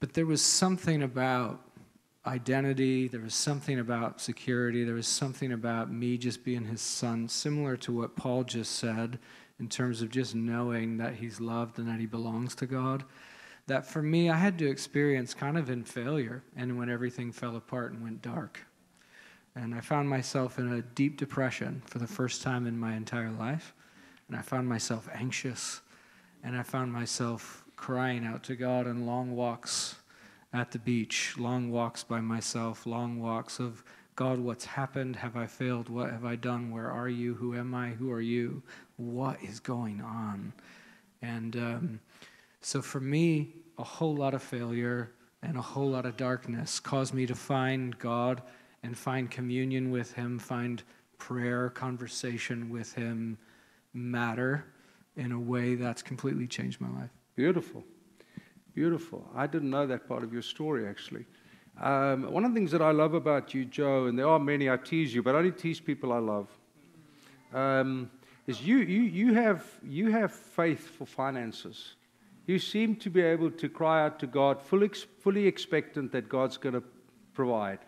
but 0.00 0.14
there 0.14 0.26
was 0.26 0.42
something 0.42 1.02
about 1.02 1.60
identity, 2.26 3.08
there 3.08 3.20
was 3.20 3.34
something 3.34 3.78
about 3.78 4.20
security, 4.20 4.84
there 4.84 4.94
was 4.94 5.06
something 5.06 5.52
about 5.52 5.90
me 5.90 6.18
just 6.18 6.44
being 6.44 6.64
his 6.64 6.80
son, 6.80 7.28
similar 7.28 7.76
to 7.78 7.92
what 7.92 8.16
Paul 8.16 8.44
just 8.44 8.72
said 8.76 9.18
in 9.58 9.68
terms 9.68 10.00
of 10.02 10.10
just 10.10 10.34
knowing 10.34 10.96
that 10.98 11.14
he's 11.14 11.40
loved 11.40 11.78
and 11.78 11.88
that 11.88 12.00
he 12.00 12.06
belongs 12.06 12.54
to 12.56 12.66
God. 12.66 13.04
That 13.70 13.86
for 13.86 14.02
me, 14.02 14.28
I 14.28 14.36
had 14.36 14.58
to 14.58 14.68
experience 14.68 15.32
kind 15.32 15.56
of 15.56 15.70
in 15.70 15.84
failure 15.84 16.42
and 16.56 16.76
when 16.76 16.90
everything 16.90 17.30
fell 17.30 17.54
apart 17.54 17.92
and 17.92 18.02
went 18.02 18.20
dark. 18.20 18.58
And 19.54 19.72
I 19.72 19.80
found 19.80 20.10
myself 20.10 20.58
in 20.58 20.72
a 20.72 20.82
deep 20.82 21.16
depression 21.16 21.80
for 21.86 22.00
the 22.00 22.06
first 22.08 22.42
time 22.42 22.66
in 22.66 22.76
my 22.76 22.96
entire 22.96 23.30
life. 23.30 23.72
And 24.26 24.36
I 24.36 24.42
found 24.42 24.68
myself 24.68 25.08
anxious. 25.14 25.82
And 26.42 26.56
I 26.56 26.64
found 26.64 26.92
myself 26.92 27.62
crying 27.76 28.26
out 28.26 28.42
to 28.42 28.56
God 28.56 28.88
on 28.88 29.06
long 29.06 29.36
walks 29.36 29.94
at 30.52 30.72
the 30.72 30.80
beach, 30.80 31.36
long 31.38 31.70
walks 31.70 32.02
by 32.02 32.20
myself, 32.20 32.86
long 32.86 33.20
walks 33.20 33.60
of 33.60 33.84
God, 34.16 34.40
what's 34.40 34.64
happened? 34.64 35.14
Have 35.14 35.36
I 35.36 35.46
failed? 35.46 35.88
What 35.88 36.10
have 36.10 36.24
I 36.24 36.34
done? 36.34 36.72
Where 36.72 36.90
are 36.90 37.08
you? 37.08 37.34
Who 37.34 37.54
am 37.54 37.76
I? 37.76 37.90
Who 37.90 38.10
are 38.10 38.20
you? 38.20 38.64
What 38.96 39.40
is 39.44 39.60
going 39.60 40.00
on? 40.00 40.54
And 41.22 41.54
um, 41.54 42.00
so 42.60 42.82
for 42.82 43.00
me, 43.00 43.54
a 43.78 43.84
whole 43.84 44.14
lot 44.14 44.34
of 44.34 44.42
failure 44.42 45.12
and 45.42 45.56
a 45.56 45.62
whole 45.62 45.90
lot 45.90 46.04
of 46.04 46.16
darkness 46.16 46.78
caused 46.80 47.14
me 47.14 47.26
to 47.26 47.34
find 47.34 47.98
God 47.98 48.42
and 48.82 48.96
find 48.96 49.30
communion 49.30 49.90
with 49.90 50.12
Him, 50.12 50.38
find 50.38 50.82
prayer, 51.18 51.70
conversation 51.70 52.70
with 52.70 52.94
Him 52.94 53.38
matter 53.92 54.64
in 55.16 55.32
a 55.32 55.40
way 55.40 55.74
that's 55.74 56.02
completely 56.02 56.46
changed 56.46 56.80
my 56.80 56.88
life. 57.00 57.10
Beautiful. 57.36 57.84
Beautiful. 58.74 59.28
I 59.34 59.46
didn't 59.46 59.70
know 59.70 59.86
that 59.86 60.06
part 60.06 60.22
of 60.22 60.32
your 60.32 60.42
story, 60.42 60.86
actually. 60.86 61.24
Um, 61.80 62.30
one 62.30 62.44
of 62.44 62.52
the 62.52 62.54
things 62.54 62.70
that 62.72 62.82
I 62.82 62.90
love 62.90 63.14
about 63.14 63.54
you, 63.54 63.64
Joe, 63.64 64.06
and 64.06 64.18
there 64.18 64.28
are 64.28 64.38
many, 64.38 64.68
I 64.68 64.76
tease 64.76 65.14
you, 65.14 65.22
but 65.22 65.34
I 65.34 65.38
only 65.38 65.52
tease 65.52 65.80
people 65.80 66.12
I 66.12 66.18
love, 66.18 66.48
um, 67.54 68.10
is 68.46 68.60
you, 68.60 68.78
you, 68.78 69.02
you, 69.02 69.34
have, 69.34 69.64
you 69.82 70.10
have 70.10 70.32
faith 70.32 70.88
for 70.88 71.06
finances. 71.06 71.94
You 72.50 72.58
seem 72.58 72.96
to 72.96 73.10
be 73.10 73.22
able 73.22 73.52
to 73.52 73.68
cry 73.68 74.04
out 74.04 74.18
to 74.18 74.26
God, 74.26 74.60
fully, 74.60 74.90
fully 75.20 75.46
expectant 75.46 76.10
that 76.10 76.28
God's 76.28 76.56
going 76.56 76.74
to 76.74 76.82
provide. 77.32 77.78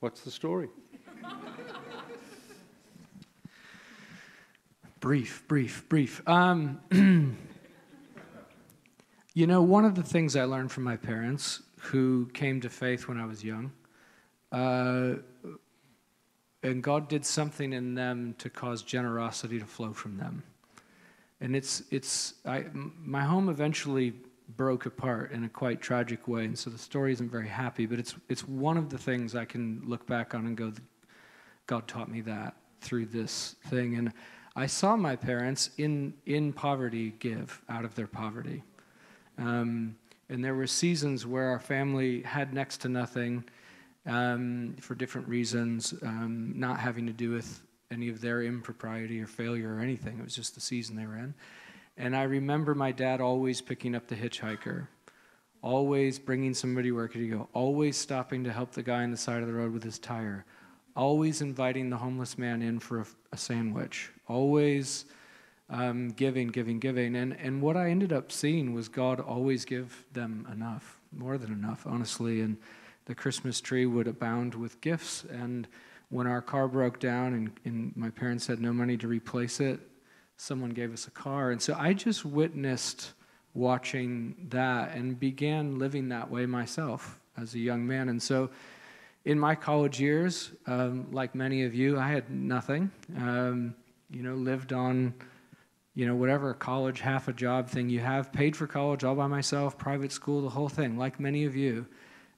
What's 0.00 0.20
the 0.20 0.30
story? 0.30 0.68
brief, 5.00 5.44
brief, 5.48 5.88
brief. 5.88 6.22
Um, 6.28 6.80
You 9.32 9.46
know, 9.46 9.60
one 9.60 9.84
of 9.84 9.94
the 9.94 10.02
things 10.02 10.34
I 10.34 10.44
learned 10.44 10.72
from 10.72 10.84
my 10.84 10.96
parents, 10.96 11.62
who 11.78 12.30
came 12.34 12.60
to 12.62 12.70
faith 12.70 13.06
when 13.06 13.18
I 13.18 13.26
was 13.26 13.44
young, 13.44 13.70
uh, 14.50 15.16
and 16.62 16.82
God 16.82 17.08
did 17.08 17.26
something 17.26 17.74
in 17.74 17.94
them 17.94 18.34
to 18.38 18.48
cause 18.48 18.82
generosity 18.82 19.58
to 19.58 19.66
flow 19.66 19.92
from 19.92 20.16
them. 20.16 20.42
And 21.40 21.54
it's, 21.54 21.82
it's 21.90 22.34
I, 22.44 22.64
my 22.72 23.22
home 23.22 23.48
eventually 23.48 24.14
broke 24.56 24.86
apart 24.86 25.32
in 25.32 25.44
a 25.44 25.48
quite 25.48 25.80
tragic 25.80 26.28
way, 26.28 26.44
and 26.44 26.58
so 26.58 26.70
the 26.70 26.78
story 26.78 27.12
isn't 27.12 27.30
very 27.30 27.48
happy, 27.48 27.84
but 27.86 27.98
it's, 27.98 28.14
it's 28.28 28.46
one 28.46 28.76
of 28.76 28.90
the 28.90 28.98
things 28.98 29.34
I 29.34 29.44
can 29.44 29.82
look 29.84 30.06
back 30.06 30.34
on 30.34 30.46
and 30.46 30.56
go, 30.56 30.72
God 31.66 31.86
taught 31.88 32.10
me 32.10 32.20
that 32.22 32.56
through 32.80 33.06
this 33.06 33.56
thing. 33.66 33.96
And 33.96 34.12
I 34.54 34.66
saw 34.66 34.96
my 34.96 35.16
parents 35.16 35.70
in, 35.76 36.14
in 36.24 36.52
poverty 36.52 37.14
give 37.18 37.60
out 37.68 37.84
of 37.84 37.94
their 37.94 38.06
poverty. 38.06 38.62
Um, 39.36 39.96
and 40.28 40.44
there 40.44 40.54
were 40.54 40.66
seasons 40.66 41.26
where 41.26 41.48
our 41.48 41.60
family 41.60 42.22
had 42.22 42.54
next 42.54 42.78
to 42.78 42.88
nothing 42.88 43.44
um, 44.06 44.76
for 44.80 44.94
different 44.94 45.28
reasons, 45.28 45.94
um, 46.02 46.52
not 46.56 46.78
having 46.78 47.06
to 47.06 47.12
do 47.12 47.32
with 47.32 47.60
any 47.90 48.08
of 48.08 48.20
their 48.20 48.42
impropriety 48.42 49.20
or 49.20 49.26
failure 49.26 49.74
or 49.74 49.80
anything. 49.80 50.18
It 50.18 50.24
was 50.24 50.34
just 50.34 50.54
the 50.54 50.60
season 50.60 50.96
they 50.96 51.06
were 51.06 51.16
in. 51.16 51.34
And 51.96 52.14
I 52.14 52.24
remember 52.24 52.74
my 52.74 52.92
dad 52.92 53.20
always 53.20 53.60
picking 53.60 53.94
up 53.94 54.06
the 54.06 54.16
hitchhiker, 54.16 54.88
always 55.62 56.18
bringing 56.18 56.52
somebody 56.52 56.92
where 56.92 57.08
could 57.08 57.22
he 57.22 57.28
go, 57.28 57.48
always 57.52 57.96
stopping 57.96 58.44
to 58.44 58.52
help 58.52 58.72
the 58.72 58.82
guy 58.82 59.02
on 59.02 59.10
the 59.10 59.16
side 59.16 59.40
of 59.40 59.48
the 59.48 59.54
road 59.54 59.72
with 59.72 59.82
his 59.82 59.98
tire, 59.98 60.44
always 60.94 61.40
inviting 61.40 61.88
the 61.88 61.96
homeless 61.96 62.36
man 62.36 62.60
in 62.60 62.78
for 62.78 63.00
a, 63.00 63.06
a 63.32 63.36
sandwich, 63.36 64.10
always 64.28 65.06
um, 65.70 66.10
giving, 66.10 66.48
giving, 66.48 66.78
giving. 66.78 67.16
And, 67.16 67.36
and 67.40 67.62
what 67.62 67.76
I 67.76 67.90
ended 67.90 68.12
up 68.12 68.30
seeing 68.30 68.74
was 68.74 68.88
God 68.88 69.20
always 69.20 69.64
give 69.64 70.04
them 70.12 70.46
enough, 70.52 71.00
more 71.12 71.38
than 71.38 71.52
enough, 71.52 71.86
honestly. 71.86 72.40
And 72.40 72.58
the 73.06 73.14
Christmas 73.14 73.60
tree 73.60 73.86
would 73.86 74.06
abound 74.06 74.54
with 74.54 74.80
gifts. 74.80 75.24
And 75.24 75.66
when 76.08 76.26
our 76.26 76.40
car 76.40 76.68
broke 76.68 76.98
down 77.00 77.34
and, 77.34 77.50
and 77.64 77.92
my 77.96 78.10
parents 78.10 78.46
had 78.46 78.60
no 78.60 78.72
money 78.72 78.96
to 78.96 79.08
replace 79.08 79.60
it, 79.60 79.80
someone 80.36 80.70
gave 80.70 80.92
us 80.92 81.06
a 81.06 81.10
car. 81.10 81.50
And 81.50 81.60
so 81.60 81.74
I 81.78 81.92
just 81.92 82.24
witnessed 82.24 83.12
watching 83.54 84.36
that 84.50 84.94
and 84.94 85.18
began 85.18 85.78
living 85.78 86.10
that 86.10 86.30
way 86.30 86.46
myself 86.46 87.18
as 87.36 87.54
a 87.54 87.58
young 87.58 87.86
man. 87.86 88.08
And 88.08 88.22
so 88.22 88.50
in 89.24 89.38
my 89.38 89.54
college 89.54 90.00
years, 90.00 90.52
um, 90.66 91.08
like 91.10 91.34
many 91.34 91.64
of 91.64 91.74
you, 91.74 91.98
I 91.98 92.08
had 92.08 92.30
nothing. 92.30 92.90
Um, 93.16 93.74
you 94.10 94.22
know, 94.22 94.34
lived 94.34 94.72
on 94.72 95.14
you 95.96 96.06
know, 96.06 96.14
whatever 96.14 96.52
college, 96.52 97.00
half 97.00 97.26
a 97.26 97.32
job 97.32 97.70
thing 97.70 97.88
you 97.88 98.00
have, 98.00 98.30
paid 98.30 98.54
for 98.54 98.66
college 98.66 99.02
all 99.02 99.14
by 99.14 99.26
myself, 99.26 99.78
private 99.78 100.12
school, 100.12 100.42
the 100.42 100.50
whole 100.50 100.68
thing, 100.68 100.98
like 100.98 101.18
many 101.18 101.46
of 101.46 101.56
you. 101.56 101.86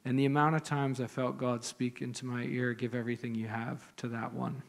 And 0.09 0.19
the 0.19 0.25
amount 0.25 0.57
of 0.57 0.63
times 0.63 1.03
I 1.03 1.07
felt 1.07 1.37
God 1.37 1.63
speak 1.63 2.01
into 2.01 2.25
my 2.25 2.45
ear, 2.45 2.73
give 2.73 2.95
everything 2.95 3.35
you 3.35 3.47
have 3.47 3.95
to 3.97 4.09
that 4.09 4.33
one. 4.33 4.63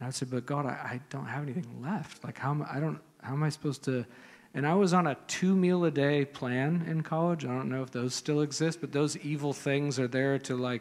And 0.00 0.08
I 0.08 0.10
said, 0.10 0.30
but 0.30 0.46
God, 0.46 0.64
I, 0.64 0.70
I 0.70 1.00
don't 1.10 1.26
have 1.26 1.42
anything 1.42 1.66
left. 1.82 2.24
Like, 2.24 2.38
how 2.38 2.52
am 2.52 2.62
I, 2.62 2.78
I 2.78 2.80
don't, 2.80 2.98
how 3.22 3.34
am 3.34 3.42
I 3.42 3.50
supposed 3.50 3.82
to? 3.84 4.06
And 4.54 4.66
I 4.66 4.72
was 4.72 4.94
on 4.94 5.08
a 5.08 5.14
two 5.26 5.54
meal 5.54 5.84
a 5.84 5.90
day 5.90 6.24
plan 6.24 6.86
in 6.88 7.02
college. 7.02 7.44
I 7.44 7.48
don't 7.48 7.68
know 7.68 7.82
if 7.82 7.90
those 7.90 8.14
still 8.14 8.40
exist, 8.40 8.80
but 8.80 8.92
those 8.92 9.18
evil 9.18 9.52
things 9.52 10.00
are 10.00 10.08
there 10.08 10.38
to 10.38 10.56
like 10.56 10.80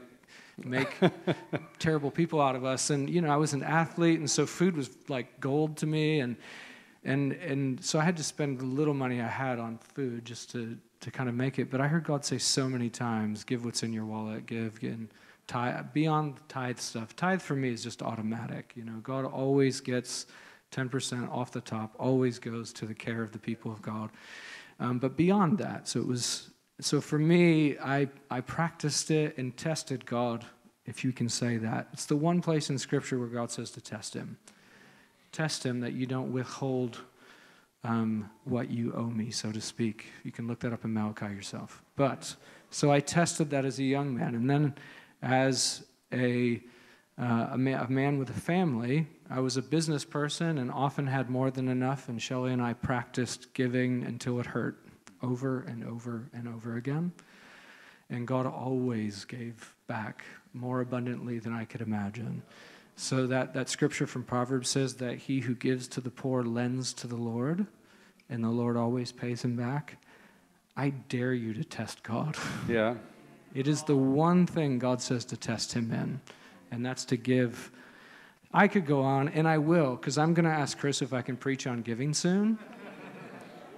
make 0.64 0.96
terrible 1.78 2.12
people 2.12 2.40
out 2.40 2.56
of 2.56 2.64
us. 2.64 2.92
And 2.92 3.10
you 3.10 3.20
know, 3.20 3.30
I 3.30 3.36
was 3.36 3.52
an 3.52 3.62
athlete, 3.62 4.20
and 4.20 4.32
so 4.32 4.46
food 4.46 4.78
was 4.78 4.90
like 5.10 5.42
gold 5.42 5.76
to 5.80 5.86
me, 5.86 6.22
and 6.22 6.38
and 7.04 7.34
and 7.34 7.84
so 7.84 8.00
I 8.00 8.06
had 8.06 8.16
to 8.16 8.24
spend 8.24 8.58
the 8.60 8.66
little 8.66 8.94
money 8.94 9.20
I 9.20 9.28
had 9.28 9.60
on 9.60 9.80
food 9.80 10.24
just 10.24 10.50
to 10.52 10.78
to 11.06 11.12
kind 11.12 11.30
of 11.30 11.36
make 11.36 11.60
it. 11.60 11.70
But 11.70 11.82
I 11.82 11.88
heard 11.88 12.04
God 12.04 12.26
say 12.26 12.40
so 12.40 12.68
many 12.68 12.90
times, 12.90 13.44
"Give 13.44 13.64
what's 13.64 13.84
in 13.84 13.94
your 13.94 14.06
wallet. 14.06 14.48
Give." 14.48 14.78
And 14.82 15.08
tithe, 15.46 15.86
beyond 15.94 16.40
tithe 16.48 16.80
stuff. 16.80 17.16
Tithe 17.16 17.42
for 17.42 17.56
me 17.56 17.70
is 17.70 17.84
just 17.84 18.02
automatic. 18.02 18.74
You 18.76 18.86
know, 18.86 19.00
God 19.04 19.24
always 19.26 19.82
gets 19.82 20.26
10% 20.72 21.30
off 21.32 21.52
the 21.52 21.62
top, 21.62 21.96
always 22.00 22.40
goes 22.40 22.74
to 22.74 22.88
the 22.88 22.94
care 22.96 23.22
of 23.22 23.32
the 23.32 23.38
people 23.38 23.72
of 23.72 23.84
God. 23.84 24.10
Um, 24.80 24.98
but 24.98 25.16
beyond 25.16 25.60
that, 25.60 25.88
so 25.88 26.00
it 26.00 26.08
was, 26.08 26.50
so 26.82 27.00
for 27.00 27.20
me, 27.20 27.78
I, 27.78 28.10
I 28.32 28.42
practiced 28.42 29.12
it 29.12 29.38
and 29.38 29.56
tested 29.56 30.06
God, 30.06 30.44
if 30.86 31.04
you 31.06 31.14
can 31.14 31.30
say 31.30 31.58
that. 31.58 31.88
It's 31.94 32.06
the 32.06 32.18
one 32.18 32.42
place 32.42 32.70
in 32.70 32.78
Scripture 32.78 33.20
where 33.20 33.28
God 33.28 33.52
says 33.52 33.70
to 33.72 33.82
test 33.82 34.16
Him. 34.16 34.38
Test 35.32 35.66
Him 35.66 35.80
that 35.82 35.94
you 35.94 36.08
don't 36.08 36.34
withhold 36.34 37.02
um, 37.86 38.30
what 38.46 38.72
you 38.72 38.94
owe 38.94 39.06
me, 39.06 39.30
so 39.30 39.52
to 39.52 39.62
speak. 39.62 40.08
You 40.24 40.32
can 40.32 40.48
look 40.48 40.60
that 40.62 40.74
up 40.74 40.84
in 40.84 40.94
Malachi 40.94 41.28
yourself. 41.28 41.84
But, 41.96 42.36
so 42.72 42.92
I 42.92 43.00
tested 43.00 43.52
that 43.52 43.64
as 43.64 43.78
a 43.78 43.84
young 43.84 44.16
man. 44.16 44.34
And 44.34 44.50
then 44.50 44.74
as 45.22 45.86
a, 46.12 46.64
uh, 47.20 47.50
a, 47.52 47.58
man, 47.58 47.86
a, 47.86 47.92
man, 47.92 48.18
with 48.18 48.32
a 48.32 48.40
family, 48.40 49.08
I 49.30 49.40
was 49.40 49.56
a 49.56 49.62
business 49.62 50.04
person 50.04 50.58
and 50.58 50.72
often 50.72 51.06
had 51.06 51.30
more 51.30 51.52
than 51.52 51.68
enough, 51.68 52.10
and 52.10 52.20
Shelly 52.20 52.54
and 52.54 52.62
I 52.62 52.74
practiced 52.74 53.54
giving 53.54 54.04
until 54.04 54.40
it 54.40 54.48
hurt 54.48 54.80
over 55.22 55.62
and 55.62 55.84
over 55.84 56.28
and 56.34 56.48
over 56.48 56.78
again. 56.78 57.12
And 58.10 58.28
God 58.28 58.48
always 58.48 59.26
gave 59.26 59.76
back 59.88 60.24
more 60.54 60.82
abundantly 60.82 61.38
than 61.38 61.54
I 61.54 61.66
could 61.66 61.82
imagine. 61.82 62.42
So 62.96 63.28
that, 63.28 63.54
that 63.54 63.70
scripture 63.70 64.08
from 64.08 64.24
Proverbs 64.24 64.70
says 64.70 64.96
that 64.96 65.18
he 65.18 65.42
who 65.42 65.54
gives 65.54 65.88
to 65.90 66.02
the 66.02 66.10
poor 66.10 66.44
lends 66.44 66.94
to 66.94 67.08
the 67.08 67.18
Lord, 67.18 67.66
and 68.30 68.44
the 68.44 68.50
Lord 68.50 68.78
always 68.78 69.12
pays 69.12 69.44
him 69.44 69.56
back. 69.56 69.98
I 70.78 70.90
dare 70.90 71.34
you 71.34 71.54
to 71.54 71.64
test 71.64 72.04
God. 72.04 72.38
Yeah. 72.70 72.96
It 73.54 73.70
is 73.70 73.84
the 73.84 73.96
one 73.96 74.46
thing 74.46 74.80
God 74.80 75.02
says 75.02 75.24
to 75.26 75.38
test 75.38 75.72
him 75.72 75.90
in, 75.94 76.20
and 76.72 76.86
that's 76.86 77.06
to 77.06 77.16
give. 77.16 77.72
I 78.54 78.68
could 78.68 78.86
go 78.86 79.02
on, 79.02 79.30
and 79.30 79.48
I 79.48 79.60
will, 79.60 79.96
because 79.96 80.18
I'm 80.18 80.34
going 80.34 80.44
to 80.44 80.52
ask 80.52 80.78
Chris 80.78 81.02
if 81.02 81.14
I 81.14 81.22
can 81.22 81.38
preach 81.38 81.66
on 81.66 81.82
giving 81.82 82.14
soon. 82.14 82.60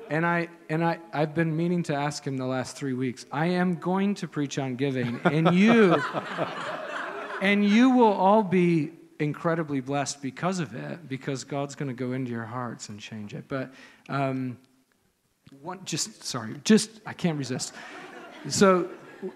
And 0.10 0.26
I 0.26 0.48
and 0.70 0.84
I 0.84 0.98
I've 1.14 1.36
been 1.36 1.56
meaning 1.56 1.84
to 1.84 1.94
ask 1.94 2.26
him 2.26 2.38
the 2.38 2.46
last 2.46 2.76
three 2.76 2.94
weeks. 2.94 3.28
I 3.32 3.48
am 3.48 3.76
going 3.76 4.16
to 4.16 4.28
preach 4.28 4.58
on 4.58 4.78
giving, 4.78 5.20
and 5.26 5.54
you 5.54 6.02
and 7.42 7.64
you 7.64 7.92
will 7.92 8.14
all 8.14 8.42
be 8.42 8.94
incredibly 9.20 9.80
blessed 9.80 10.22
because 10.22 10.60
of 10.60 10.76
it, 10.76 11.08
because 11.08 11.44
God's 11.44 11.76
going 11.76 11.90
to 11.90 11.96
go 11.96 12.14
into 12.14 12.32
your 12.32 12.46
hearts 12.46 12.90
and 12.90 13.00
change 13.00 13.34
it. 13.34 13.46
But 13.48 13.74
um, 14.10 14.58
one, 15.62 15.84
just 15.86 16.24
sorry, 16.24 16.56
just 16.64 16.90
I 17.06 17.14
can't 17.14 17.38
resist. 17.38 17.74
So 18.50 18.90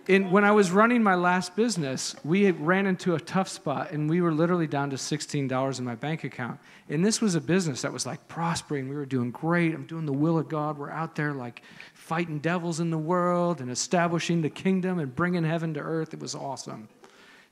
in, 0.08 0.30
when 0.32 0.44
I 0.44 0.52
was 0.52 0.72
running 0.72 1.02
my 1.02 1.16
last 1.16 1.56
business, 1.56 2.16
we 2.24 2.52
ran 2.52 2.86
into 2.86 3.16
a 3.16 3.20
tough 3.20 3.48
spot 3.48 3.92
and 3.92 4.10
we 4.10 4.22
were 4.22 4.32
literally 4.32 4.68
down 4.68 4.90
to 4.92 4.96
$16 4.96 5.80
in 5.80 5.86
my 5.86 5.96
bank 5.96 6.24
account. 6.24 6.60
And 6.90 7.04
this 7.06 7.22
was 7.22 7.36
a 7.36 7.42
business 7.42 7.82
that 7.82 7.92
was 7.92 8.06
like 8.06 8.28
prospering. 8.28 8.90
We 8.90 8.96
were 8.96 9.06
doing 9.06 9.32
great. 9.32 9.74
I'm 9.74 9.86
doing 9.86 10.06
the 10.06 10.14
will 10.14 10.38
of 10.38 10.50
God. 10.50 10.78
We're 10.78 10.92
out 10.92 11.16
there 11.16 11.34
like 11.34 11.64
fighting 11.94 12.40
devils 12.40 12.80
in 12.80 12.90
the 12.90 12.98
world 12.98 13.62
and 13.62 13.72
establishing 13.72 14.42
the 14.42 14.50
kingdom 14.50 15.00
and 15.00 15.16
bringing 15.16 15.44
heaven 15.44 15.74
to 15.74 15.80
earth. 15.80 16.14
It 16.14 16.20
was 16.20 16.36
awesome. 16.36 16.88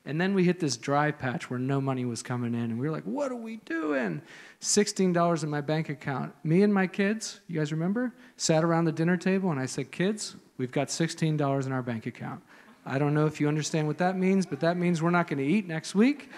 And 0.06 0.20
then 0.20 0.34
we 0.34 0.44
hit 0.44 0.60
this 0.60 0.76
dry 0.76 1.10
patch 1.10 1.50
where 1.50 1.58
no 1.58 1.80
money 1.80 2.04
was 2.04 2.22
coming 2.22 2.54
in. 2.54 2.70
And 2.70 2.78
we 2.78 2.86
were 2.88 2.92
like, 2.92 3.04
what 3.04 3.30
are 3.30 3.36
we 3.36 3.56
doing? 3.56 4.22
$16 4.60 5.42
in 5.42 5.50
my 5.50 5.60
bank 5.60 5.88
account. 5.88 6.32
Me 6.42 6.62
and 6.62 6.72
my 6.72 6.86
kids, 6.86 7.40
you 7.48 7.58
guys 7.58 7.70
remember? 7.70 8.14
Sat 8.36 8.64
around 8.64 8.86
the 8.86 8.92
dinner 8.92 9.16
table 9.16 9.50
and 9.50 9.60
I 9.60 9.66
said, 9.66 9.90
kids, 9.90 10.36
We've 10.60 10.70
got 10.70 10.88
$16 10.88 11.64
in 11.64 11.72
our 11.72 11.80
bank 11.80 12.04
account. 12.04 12.42
I 12.84 12.98
don't 12.98 13.14
know 13.14 13.24
if 13.24 13.40
you 13.40 13.48
understand 13.48 13.86
what 13.86 13.96
that 13.96 14.18
means, 14.18 14.44
but 14.44 14.60
that 14.60 14.76
means 14.76 15.00
we're 15.00 15.08
not 15.08 15.26
going 15.26 15.38
to 15.38 15.44
eat 15.44 15.66
next 15.66 15.94
week 15.94 16.28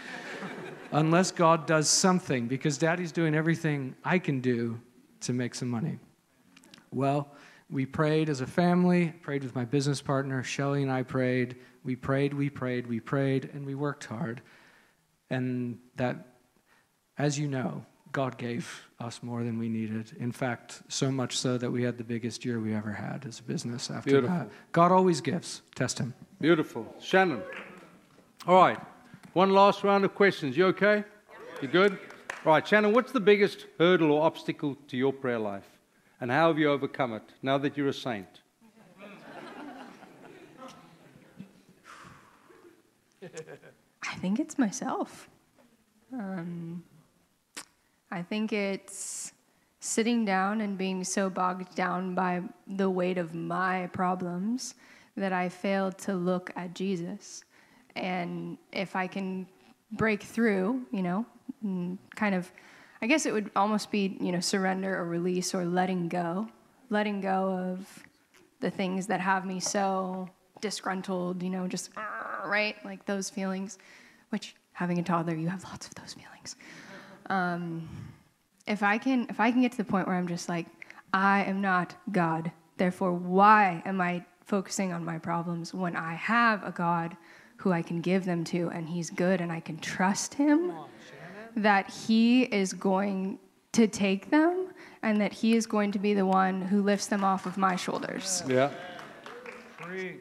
unless 0.93 1.33
God 1.33 1.67
does 1.67 1.89
something 1.89 2.47
because 2.47 2.79
daddy's 2.79 3.11
doing 3.11 3.35
everything 3.35 3.97
I 4.05 4.21
can 4.21 4.41
do 4.41 4.81
to 5.23 5.33
make 5.33 5.57
some 5.57 5.69
money. 5.69 5.99
Well, 6.93 7.33
we 7.73 7.87
prayed 7.87 8.29
as 8.29 8.43
a 8.43 8.47
family, 8.47 9.15
prayed 9.23 9.43
with 9.43 9.55
my 9.55 9.65
business 9.65 10.03
partner, 10.03 10.43
Shelly 10.43 10.83
and 10.83 10.93
I 10.93 11.03
prayed. 11.03 11.57
We 11.85 11.97
prayed, 11.97 12.35
we 12.35 12.51
prayed, 12.51 12.87
we 12.87 13.01
prayed, 13.01 13.49
and 13.55 13.65
we 13.65 13.75
worked 13.75 14.05
hard. 14.05 14.43
And 15.31 15.79
that, 15.97 16.35
as 17.17 17.39
you 17.39 17.49
know, 17.49 17.87
God 18.13 18.37
gave 18.37 18.89
us 19.01 19.23
more 19.23 19.43
than 19.43 19.59
we 19.59 19.71
needed. 19.71 20.13
In 20.21 20.33
fact, 20.33 20.83
so 20.89 21.11
much 21.11 21.39
so 21.39 21.57
that 21.57 21.71
we 21.71 21.83
had 21.83 21.97
the 21.97 22.05
biggest 22.05 22.45
year 22.45 22.61
we 22.61 22.75
ever 22.75 22.93
had 22.93 23.25
as 23.27 23.39
a 23.39 23.43
business 23.43 23.91
after 23.91 24.11
Beautiful. 24.11 24.37
that. 24.37 24.51
God 24.73 24.93
always 24.93 25.23
gives. 25.23 25.63
Test 25.75 25.99
Him. 25.99 26.13
Beautiful. 26.43 26.95
Shannon. 27.01 27.43
All 28.47 28.57
right. 28.63 28.79
One 29.33 29.51
last 29.51 29.83
round 29.83 30.05
of 30.05 30.15
questions. 30.15 30.59
You 30.59 30.67
okay? 30.67 31.05
You 31.63 31.69
good? 31.69 31.99
All 32.45 32.53
right, 32.53 32.67
Shannon, 32.67 32.93
what's 32.93 33.13
the 33.13 33.21
biggest 33.21 33.65
hurdle 33.79 34.13
or 34.13 34.27
obstacle 34.27 34.77
to 34.89 34.97
your 34.99 35.13
prayer 35.13 35.39
life? 35.39 35.72
And 36.23 36.31
how 36.31 36.47
have 36.47 36.57
you 36.57 36.71
overcome 36.71 37.15
it 37.15 37.25
now 37.43 37.59
that 37.59 37.77
you're 37.77 37.89
a 37.89 37.93
saint? 37.93 38.43
I 43.21 44.15
think 44.21 44.39
it's 44.39 44.57
myself. 44.57 45.29
Um, 46.13 46.85
I 48.13 48.23
think 48.23 48.53
it's 48.53 49.33
sitting 49.81 50.25
down 50.25 50.61
and 50.61 50.79
being 50.79 51.03
so 51.03 51.29
bogged 51.29 51.75
down 51.75 52.15
by 52.15 52.43
the 52.69 52.89
weight 52.89 53.19
of 53.19 53.35
my 53.35 53.89
problems 53.89 54.77
that 55.17 55.33
I 55.33 55.49
failed 55.49 55.99
to 55.99 56.15
look 56.15 56.53
at 56.55 56.73
Jesus. 56.73 57.43
And 57.97 58.59
if 58.71 58.95
I 58.95 59.09
can 59.09 59.49
break 59.91 60.23
through, 60.23 60.83
you 60.93 61.03
know, 61.03 61.27
kind 62.15 62.37
of, 62.37 62.53
I 63.03 63.07
guess 63.07 63.27
it 63.27 63.33
would 63.33 63.51
almost 63.57 63.91
be, 63.91 64.17
you 64.21 64.31
know, 64.31 64.39
surrender 64.39 64.97
or 64.97 65.05
release 65.05 65.55
or 65.55 65.65
letting 65.65 66.09
go, 66.09 66.49
letting 66.89 67.21
go 67.21 67.51
of 67.53 68.05
the 68.61 68.71
things 68.71 69.09
that 69.09 69.21
have 69.21 69.45
me 69.45 69.59
so 69.59 70.29
disgruntled, 70.61 71.43
you 71.43 71.51
know, 71.51 71.67
just, 71.67 71.91
right? 72.47 72.77
Like 72.85 73.05
those 73.05 73.29
feelings, 73.29 73.79
which 74.31 74.55
having 74.73 75.01
a 75.01 75.03
toddler, 75.03 75.35
you 75.35 75.49
have 75.49 75.65
lots 75.65 75.89
of 75.89 75.97
those 75.97 76.15
feelings. 76.15 76.55
Um, 77.27 77.89
if 78.69 78.85
I 78.85 78.99
can, 78.99 79.27
if 79.29 79.41
I 79.41 79.51
can 79.51 79.63
get 79.63 79.73
to 79.73 79.79
the 79.79 79.85
point 79.85 80.07
where 80.07 80.17
I'm 80.17 80.29
just 80.29 80.49
like, 80.49 80.67
I 81.13 81.43
am 81.43 81.61
not 81.61 81.97
God. 82.13 82.53
Therefore, 82.77 83.13
why 83.13 83.83
am 83.85 84.01
I 84.01 84.25
focusing 84.45 84.93
on 84.93 85.05
my 85.05 85.19
problems 85.19 85.75
when 85.75 85.97
I 85.97 86.15
have 86.15 86.63
a 86.63 86.71
God 86.71 87.17
who 87.57 87.73
I 87.73 87.83
can 87.83 88.01
give 88.01 88.25
them 88.25 88.45
to, 88.45 88.71
and 88.71 88.89
He's 88.89 89.11
good, 89.11 89.41
and 89.41 89.51
I 89.51 89.59
can 89.59 89.79
trust 89.79 90.35
Him 90.35 90.73
that 91.57 91.91
He 91.91 92.43
is 92.43 92.73
going 92.73 93.39
to 93.73 93.87
take 93.87 94.31
them, 94.31 94.69
and 95.03 95.21
that 95.21 95.33
He 95.33 95.55
is 95.57 95.67
going 95.67 95.93
to 95.93 95.99
be 95.99 96.15
the 96.15 96.27
one 96.27 96.63
who 96.63 96.83
lifts 96.83 97.07
them 97.07 97.25
off 97.25 97.47
of 97.47 97.57
my 97.57 97.77
shoulders. 97.77 98.43
Yeah. 98.49 98.71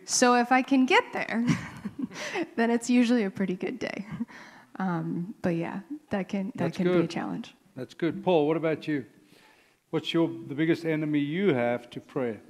So 0.05 0.35
if 0.35 0.51
I 0.51 0.61
can 0.61 0.85
get 0.85 1.03
there, 1.13 1.45
then 2.55 2.71
it's 2.71 2.89
usually 2.89 3.23
a 3.23 3.29
pretty 3.29 3.55
good 3.55 3.79
day. 3.79 4.05
Um, 4.79 5.35
but 5.41 5.55
yeah, 5.55 5.81
that 6.09 6.27
can 6.29 6.47
that 6.55 6.65
That's 6.65 6.77
can 6.77 6.87
good. 6.87 6.99
be 6.99 7.05
a 7.05 7.07
challenge. 7.07 7.53
That's 7.75 7.93
good. 7.93 8.23
Paul, 8.23 8.47
what 8.47 8.57
about 8.57 8.87
you? 8.87 9.05
What's 9.91 10.13
your 10.13 10.29
the 10.47 10.55
biggest 10.55 10.85
enemy 10.85 11.19
you 11.19 11.53
have 11.53 11.89
to 11.91 11.99
prayer? 11.99 12.41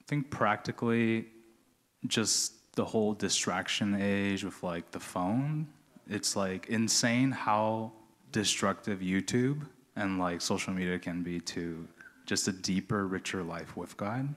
I 0.00 0.04
think 0.06 0.30
practically 0.30 1.26
just 2.06 2.74
the 2.74 2.84
whole 2.84 3.14
distraction 3.14 4.00
age 4.00 4.44
with 4.44 4.62
like 4.62 4.90
the 4.90 5.00
phone. 5.00 5.68
It's 6.12 6.36
like 6.36 6.66
insane 6.66 7.30
how 7.30 7.92
destructive 8.32 9.00
YouTube 9.00 9.62
and 9.96 10.18
like 10.18 10.42
social 10.42 10.74
media 10.74 10.98
can 10.98 11.22
be 11.22 11.40
to 11.40 11.88
just 12.26 12.48
a 12.48 12.52
deeper, 12.52 13.06
richer 13.06 13.42
life 13.42 13.76
with 13.78 13.96
God. 13.96 14.34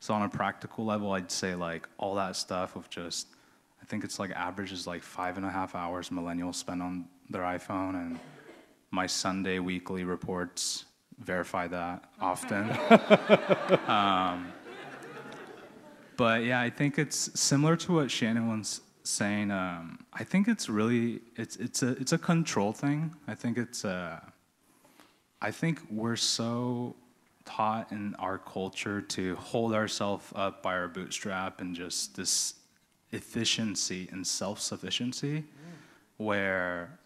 So 0.00 0.14
on 0.14 0.22
a 0.22 0.28
practical 0.28 0.86
level, 0.86 1.12
I'd 1.12 1.30
say 1.30 1.54
like 1.54 1.86
all 1.98 2.14
that 2.14 2.34
stuff 2.34 2.76
of 2.76 2.88
just 2.88 3.28
I 3.82 3.84
think 3.84 4.04
it's 4.04 4.18
like 4.18 4.30
average 4.30 4.72
is 4.72 4.86
like 4.86 5.02
five 5.02 5.36
and 5.36 5.44
a 5.44 5.50
half 5.50 5.74
hours 5.74 6.08
millennials 6.08 6.54
spend 6.54 6.82
on 6.82 7.06
their 7.28 7.42
iPhone 7.42 7.94
and 7.94 8.18
my 8.90 9.06
Sunday 9.06 9.58
weekly 9.58 10.04
reports 10.04 10.86
verify 11.18 11.66
that 11.68 12.04
often. 12.20 12.70
um, 13.86 14.50
but 16.16 16.44
yeah, 16.44 16.60
I 16.60 16.70
think 16.70 16.98
it's 16.98 17.38
similar 17.38 17.76
to 17.76 17.92
what 17.92 18.10
Shannon 18.10 18.48
was 18.48 18.80
saying. 19.06 19.50
Um, 19.50 19.98
I 20.12 20.24
think 20.24 20.48
it's 20.48 20.68
really 20.68 21.20
it's 21.36 21.56
it's 21.56 21.82
a 21.82 21.90
it's 21.90 22.12
a 22.12 22.18
control 22.18 22.72
thing. 22.72 23.14
I 23.26 23.34
think 23.34 23.58
it's 23.58 23.84
uh, 23.84 24.20
I 25.40 25.50
think 25.50 25.80
we're 25.90 26.16
so 26.16 26.96
taught 27.44 27.92
in 27.92 28.14
our 28.16 28.38
culture 28.38 29.00
to 29.00 29.36
hold 29.36 29.72
ourselves 29.72 30.26
up 30.34 30.62
by 30.62 30.74
our 30.74 30.88
bootstrap 30.88 31.60
and 31.60 31.74
just 31.74 32.16
this 32.16 32.54
efficiency 33.12 34.08
and 34.10 34.26
self 34.26 34.60
sufficiency, 34.60 35.44
where 36.16 36.98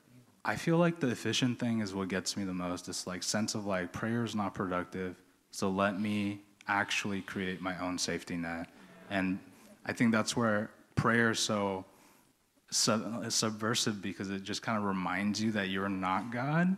I 0.45 0.57
feel 0.57 0.79
like 0.79 1.01
the 1.01 1.09
efficient 1.09 1.59
thing 1.59 1.81
is 1.81 1.95
what 1.95 2.09
gets 2.09 2.37
me 2.37 2.45
the 2.45 2.55
most. 2.55 2.87
This 2.87 3.07
like 3.07 3.23
sense 3.23 3.55
of 3.55 3.67
like 3.67 3.93
prayer 3.93 4.25
is 4.25 4.35
not 4.35 4.55
productive, 4.55 5.17
so 5.51 5.69
let 5.69 6.01
me 6.01 6.41
actually 6.67 7.21
create 7.21 7.61
my 7.61 7.79
own 7.81 7.99
safety 7.99 8.37
net. 8.37 8.69
And 9.11 9.39
I 9.85 9.93
think 9.93 10.13
that's 10.13 10.37
where 10.37 10.71
prayer 10.95 11.33
is 11.33 11.41
so 11.41 11.85
sub- 12.71 13.31
subversive 13.31 14.01
because 14.01 14.31
it 14.31 14.43
just 14.43 14.63
kind 14.63 14.79
of 14.79 14.85
reminds 14.85 15.43
you 15.43 15.53
that 15.53 15.69
you're 15.69 15.89
not 15.89 16.33
God. 16.33 16.77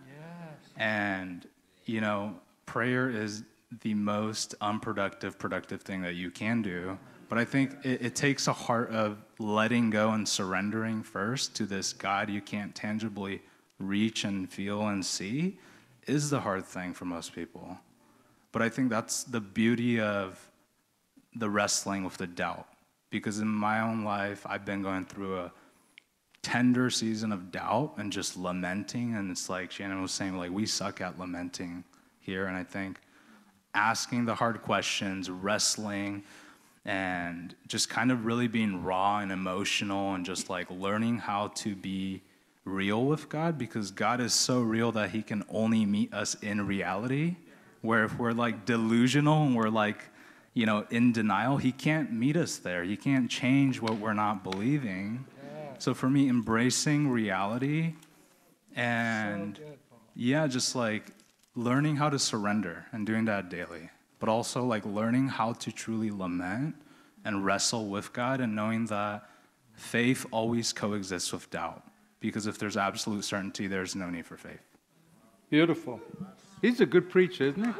And 0.76 1.46
you 1.84 2.00
know, 2.00 2.34
prayer 2.66 3.10
is 3.10 3.44
the 3.82 3.94
most 3.94 4.54
unproductive, 4.60 5.38
productive 5.38 5.82
thing 5.82 6.02
that 6.02 6.14
you 6.14 6.30
can 6.30 6.62
do. 6.62 6.98
But 7.28 7.38
I 7.38 7.44
think 7.44 7.72
it, 7.82 8.02
it, 8.02 8.14
takes 8.14 8.46
a 8.46 8.52
heart 8.52 8.90
of 8.90 9.16
letting 9.38 9.88
go 9.88 10.10
and 10.10 10.28
surrendering 10.28 11.02
first 11.02 11.56
to 11.56 11.64
this 11.64 11.94
God 11.94 12.28
you 12.28 12.42
can't 12.42 12.74
tangibly 12.74 13.40
reach 13.78 14.24
and 14.24 14.50
feel 14.50 14.88
and 14.88 15.04
see 15.04 15.58
is 16.06 16.28
the 16.28 16.40
hard 16.40 16.66
thing 16.66 16.92
for 16.92 17.06
most 17.06 17.34
people. 17.34 17.78
But 18.52 18.60
I 18.60 18.68
think 18.68 18.90
that's 18.90 19.24
the 19.24 19.40
beauty 19.40 19.98
of 19.98 20.38
the 21.34 21.48
wrestling 21.48 22.04
with 22.04 22.18
the 22.18 22.26
doubt. 22.26 22.68
Because 23.08 23.38
in 23.38 23.48
my 23.48 23.80
own 23.80 24.04
life, 24.04 24.46
I've 24.46 24.66
been 24.66 24.82
going 24.82 25.06
through 25.06 25.38
a 25.38 25.52
tender 26.42 26.90
season 26.90 27.32
of 27.32 27.50
doubt 27.50 27.94
and 27.96 28.12
just 28.12 28.36
lamenting. 28.36 29.14
And 29.14 29.30
it's 29.30 29.48
like 29.48 29.70
Shannon 29.70 30.02
was 30.02 30.12
saying, 30.12 30.36
like, 30.36 30.50
we 30.50 30.66
suck 30.66 31.00
at 31.00 31.18
lamenting 31.18 31.84
here. 32.20 32.46
And 32.46 32.56
I 32.56 32.64
think 32.64 32.98
asking 33.74 34.24
the 34.24 34.34
hard 34.34 34.62
questions, 34.62 35.30
wrestling, 35.30 36.24
and 36.84 37.54
just 37.68 37.88
kind 37.88 38.10
of 38.10 38.24
really 38.24 38.48
being 38.48 38.82
raw 38.82 39.18
and 39.18 39.30
emotional 39.30 40.14
and 40.14 40.26
just 40.26 40.50
like 40.50 40.68
learning 40.70 41.18
how 41.18 41.48
to 41.48 41.76
be 41.76 42.22
real 42.64 43.04
with 43.04 43.28
God 43.28 43.58
because 43.58 43.90
God 43.90 44.20
is 44.20 44.34
so 44.34 44.60
real 44.60 44.92
that 44.92 45.10
He 45.10 45.22
can 45.22 45.44
only 45.48 45.84
meet 45.84 46.12
us 46.12 46.34
in 46.42 46.66
reality. 46.66 47.36
Where 47.82 48.04
if 48.04 48.18
we're 48.18 48.32
like 48.32 48.64
delusional 48.64 49.44
and 49.44 49.56
we're 49.56 49.68
like, 49.68 50.04
you 50.54 50.66
know, 50.66 50.86
in 50.90 51.12
denial, 51.12 51.56
He 51.56 51.72
can't 51.72 52.12
meet 52.12 52.36
us 52.36 52.58
there. 52.58 52.84
He 52.84 52.96
can't 52.96 53.30
change 53.30 53.80
what 53.80 53.98
we're 53.98 54.12
not 54.12 54.42
believing. 54.44 55.24
So 55.82 55.94
for 55.94 56.08
me, 56.08 56.28
embracing 56.28 57.10
reality 57.10 57.94
and 58.76 59.56
so 59.56 59.62
good, 59.64 59.78
yeah, 60.14 60.46
just 60.46 60.76
like 60.76 61.06
learning 61.56 61.96
how 61.96 62.08
to 62.08 62.20
surrender 62.20 62.86
and 62.92 63.04
doing 63.04 63.24
that 63.24 63.50
daily, 63.50 63.90
but 64.20 64.28
also 64.28 64.64
like 64.64 64.86
learning 64.86 65.26
how 65.26 65.54
to 65.54 65.72
truly 65.72 66.12
lament 66.12 66.76
and 67.24 67.44
wrestle 67.44 67.88
with 67.88 68.12
God 68.12 68.40
and 68.40 68.54
knowing 68.54 68.86
that 68.86 69.28
faith 69.74 70.24
always 70.30 70.72
coexists 70.72 71.32
with 71.32 71.50
doubt. 71.50 71.82
Because 72.20 72.46
if 72.46 72.58
there's 72.58 72.76
absolute 72.76 73.24
certainty, 73.24 73.66
there's 73.66 73.96
no 73.96 74.08
need 74.08 74.24
for 74.24 74.36
faith. 74.36 74.62
Beautiful. 75.50 76.00
He's 76.60 76.80
a 76.80 76.86
good 76.86 77.10
preacher, 77.10 77.46
isn't 77.46 77.64
he? 77.64 77.72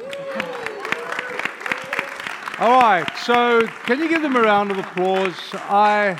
All 2.59 2.81
right, 2.81 3.09
so 3.23 3.65
can 3.85 3.99
you 3.99 4.09
give 4.09 4.21
them 4.21 4.35
a 4.35 4.41
round 4.41 4.71
of 4.71 4.77
applause? 4.77 5.37
I 5.53 6.19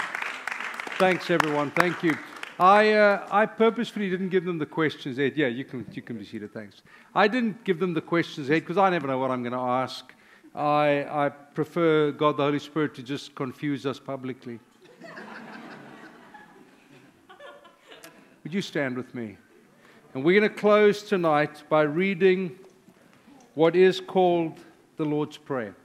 thanks 1.04 1.30
everyone. 1.30 1.70
Thank 1.72 2.02
you. 2.02 2.18
I, 2.58 2.94
uh, 2.94 3.28
I 3.30 3.46
purposefully 3.46 4.10
didn't 4.10 4.30
give 4.30 4.46
them 4.46 4.58
the 4.58 4.66
questions, 4.66 5.20
Ed. 5.20 5.34
Yeah, 5.36 5.48
you 5.48 5.66
can, 5.66 5.86
you 5.92 6.02
can 6.02 6.18
be 6.18 6.24
seated, 6.24 6.54
thanks. 6.54 6.82
I 7.14 7.28
didn't 7.28 7.62
give 7.66 7.78
them 7.78 7.94
the 7.94 8.00
questions, 8.00 8.50
Ed, 8.50 8.62
because 8.62 8.78
I 8.78 8.90
never 8.90 9.06
know 9.08 9.18
what 9.18 9.30
I'm 9.30 9.44
going 9.44 9.52
to 9.52 9.60
ask. 9.60 10.14
I, 10.56 11.26
I 11.26 11.28
prefer 11.28 12.12
God 12.12 12.38
the 12.38 12.44
Holy 12.44 12.58
Spirit 12.58 12.96
to 12.96 13.04
just 13.04 13.36
confuse 13.36 13.86
us 13.86 14.00
publicly. 14.00 14.62
Would 18.46 18.54
you 18.54 18.62
stand 18.62 18.96
with 18.96 19.14
me? 19.14 19.36
And 20.14 20.24
we're 20.24 20.40
going 20.40 20.50
to 20.50 20.58
close 20.58 21.04
tonight 21.04 21.64
by 21.68 21.82
reading 21.82 22.58
what 23.56 23.76
is 23.76 24.00
called 24.00 24.58
the 24.96 25.04
Lord's 25.04 25.36
Prayer. 25.36 25.76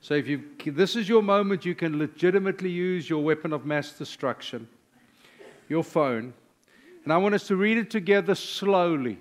So 0.00 0.14
if 0.14 0.26
you 0.26 0.42
this 0.66 0.96
is 0.96 1.08
your 1.08 1.22
moment 1.22 1.64
you 1.64 1.74
can 1.74 1.98
legitimately 1.98 2.70
use 2.70 3.08
your 3.08 3.22
weapon 3.22 3.52
of 3.52 3.66
mass 3.66 3.92
destruction 3.92 4.68
your 5.70 5.84
phone. 5.84 6.34
And 7.04 7.12
I 7.12 7.16
want 7.16 7.34
us 7.34 7.46
to 7.46 7.56
read 7.56 7.78
it 7.78 7.88
together 7.88 8.34
slowly. 8.34 9.18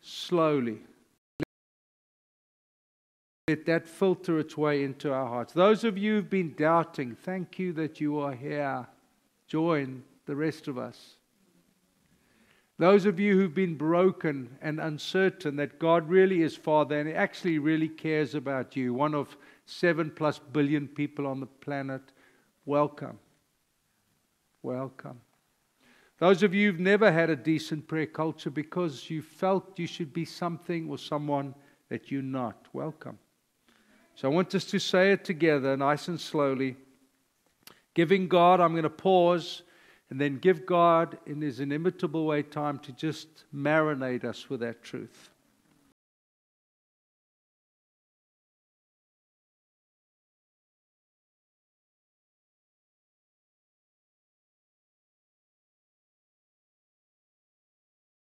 Slowly. 0.00 0.78
Let 3.46 3.66
that 3.66 3.86
filter 3.86 4.40
its 4.40 4.56
way 4.56 4.82
into 4.82 5.12
our 5.12 5.26
hearts. 5.26 5.52
Those 5.52 5.84
of 5.84 5.96
you 5.96 6.16
who've 6.16 6.30
been 6.30 6.54
doubting, 6.56 7.14
thank 7.14 7.58
you 7.58 7.72
that 7.74 8.00
you 8.00 8.18
are 8.18 8.34
here. 8.34 8.86
Join 9.46 10.02
the 10.26 10.34
rest 10.34 10.66
of 10.66 10.76
us. 10.76 11.17
Those 12.78 13.06
of 13.06 13.18
you 13.18 13.36
who've 13.36 13.54
been 13.54 13.74
broken 13.74 14.56
and 14.62 14.78
uncertain 14.78 15.56
that 15.56 15.80
God 15.80 16.08
really 16.08 16.42
is 16.42 16.56
Father 16.56 17.00
and 17.00 17.10
actually 17.10 17.58
really 17.58 17.88
cares 17.88 18.36
about 18.36 18.76
you, 18.76 18.94
one 18.94 19.16
of 19.16 19.36
seven 19.66 20.12
plus 20.14 20.38
billion 20.38 20.86
people 20.86 21.26
on 21.26 21.40
the 21.40 21.46
planet, 21.46 22.02
welcome. 22.66 23.18
Welcome. 24.62 25.20
Those 26.18 26.44
of 26.44 26.54
you 26.54 26.70
who've 26.70 26.80
never 26.80 27.10
had 27.10 27.30
a 27.30 27.36
decent 27.36 27.88
prayer 27.88 28.06
culture 28.06 28.50
because 28.50 29.10
you 29.10 29.22
felt 29.22 29.78
you 29.78 29.88
should 29.88 30.12
be 30.12 30.24
something 30.24 30.88
or 30.88 30.98
someone 30.98 31.54
that 31.88 32.12
you're 32.12 32.22
not, 32.22 32.66
welcome. 32.72 33.18
So 34.14 34.30
I 34.30 34.34
want 34.34 34.54
us 34.54 34.64
to 34.66 34.78
say 34.78 35.12
it 35.12 35.24
together, 35.24 35.76
nice 35.76 36.06
and 36.06 36.20
slowly. 36.20 36.76
Giving 37.94 38.28
God, 38.28 38.60
I'm 38.60 38.72
going 38.72 38.82
to 38.84 38.90
pause 38.90 39.62
and 40.10 40.20
then 40.20 40.38
give 40.38 40.64
God, 40.64 41.18
in 41.26 41.40
His 41.40 41.60
inimitable 41.60 42.26
way, 42.26 42.42
time 42.42 42.78
to 42.80 42.92
just 42.92 43.28
marinate 43.54 44.24
us 44.24 44.48
with 44.48 44.60
that 44.60 44.82
truth. 44.82 45.30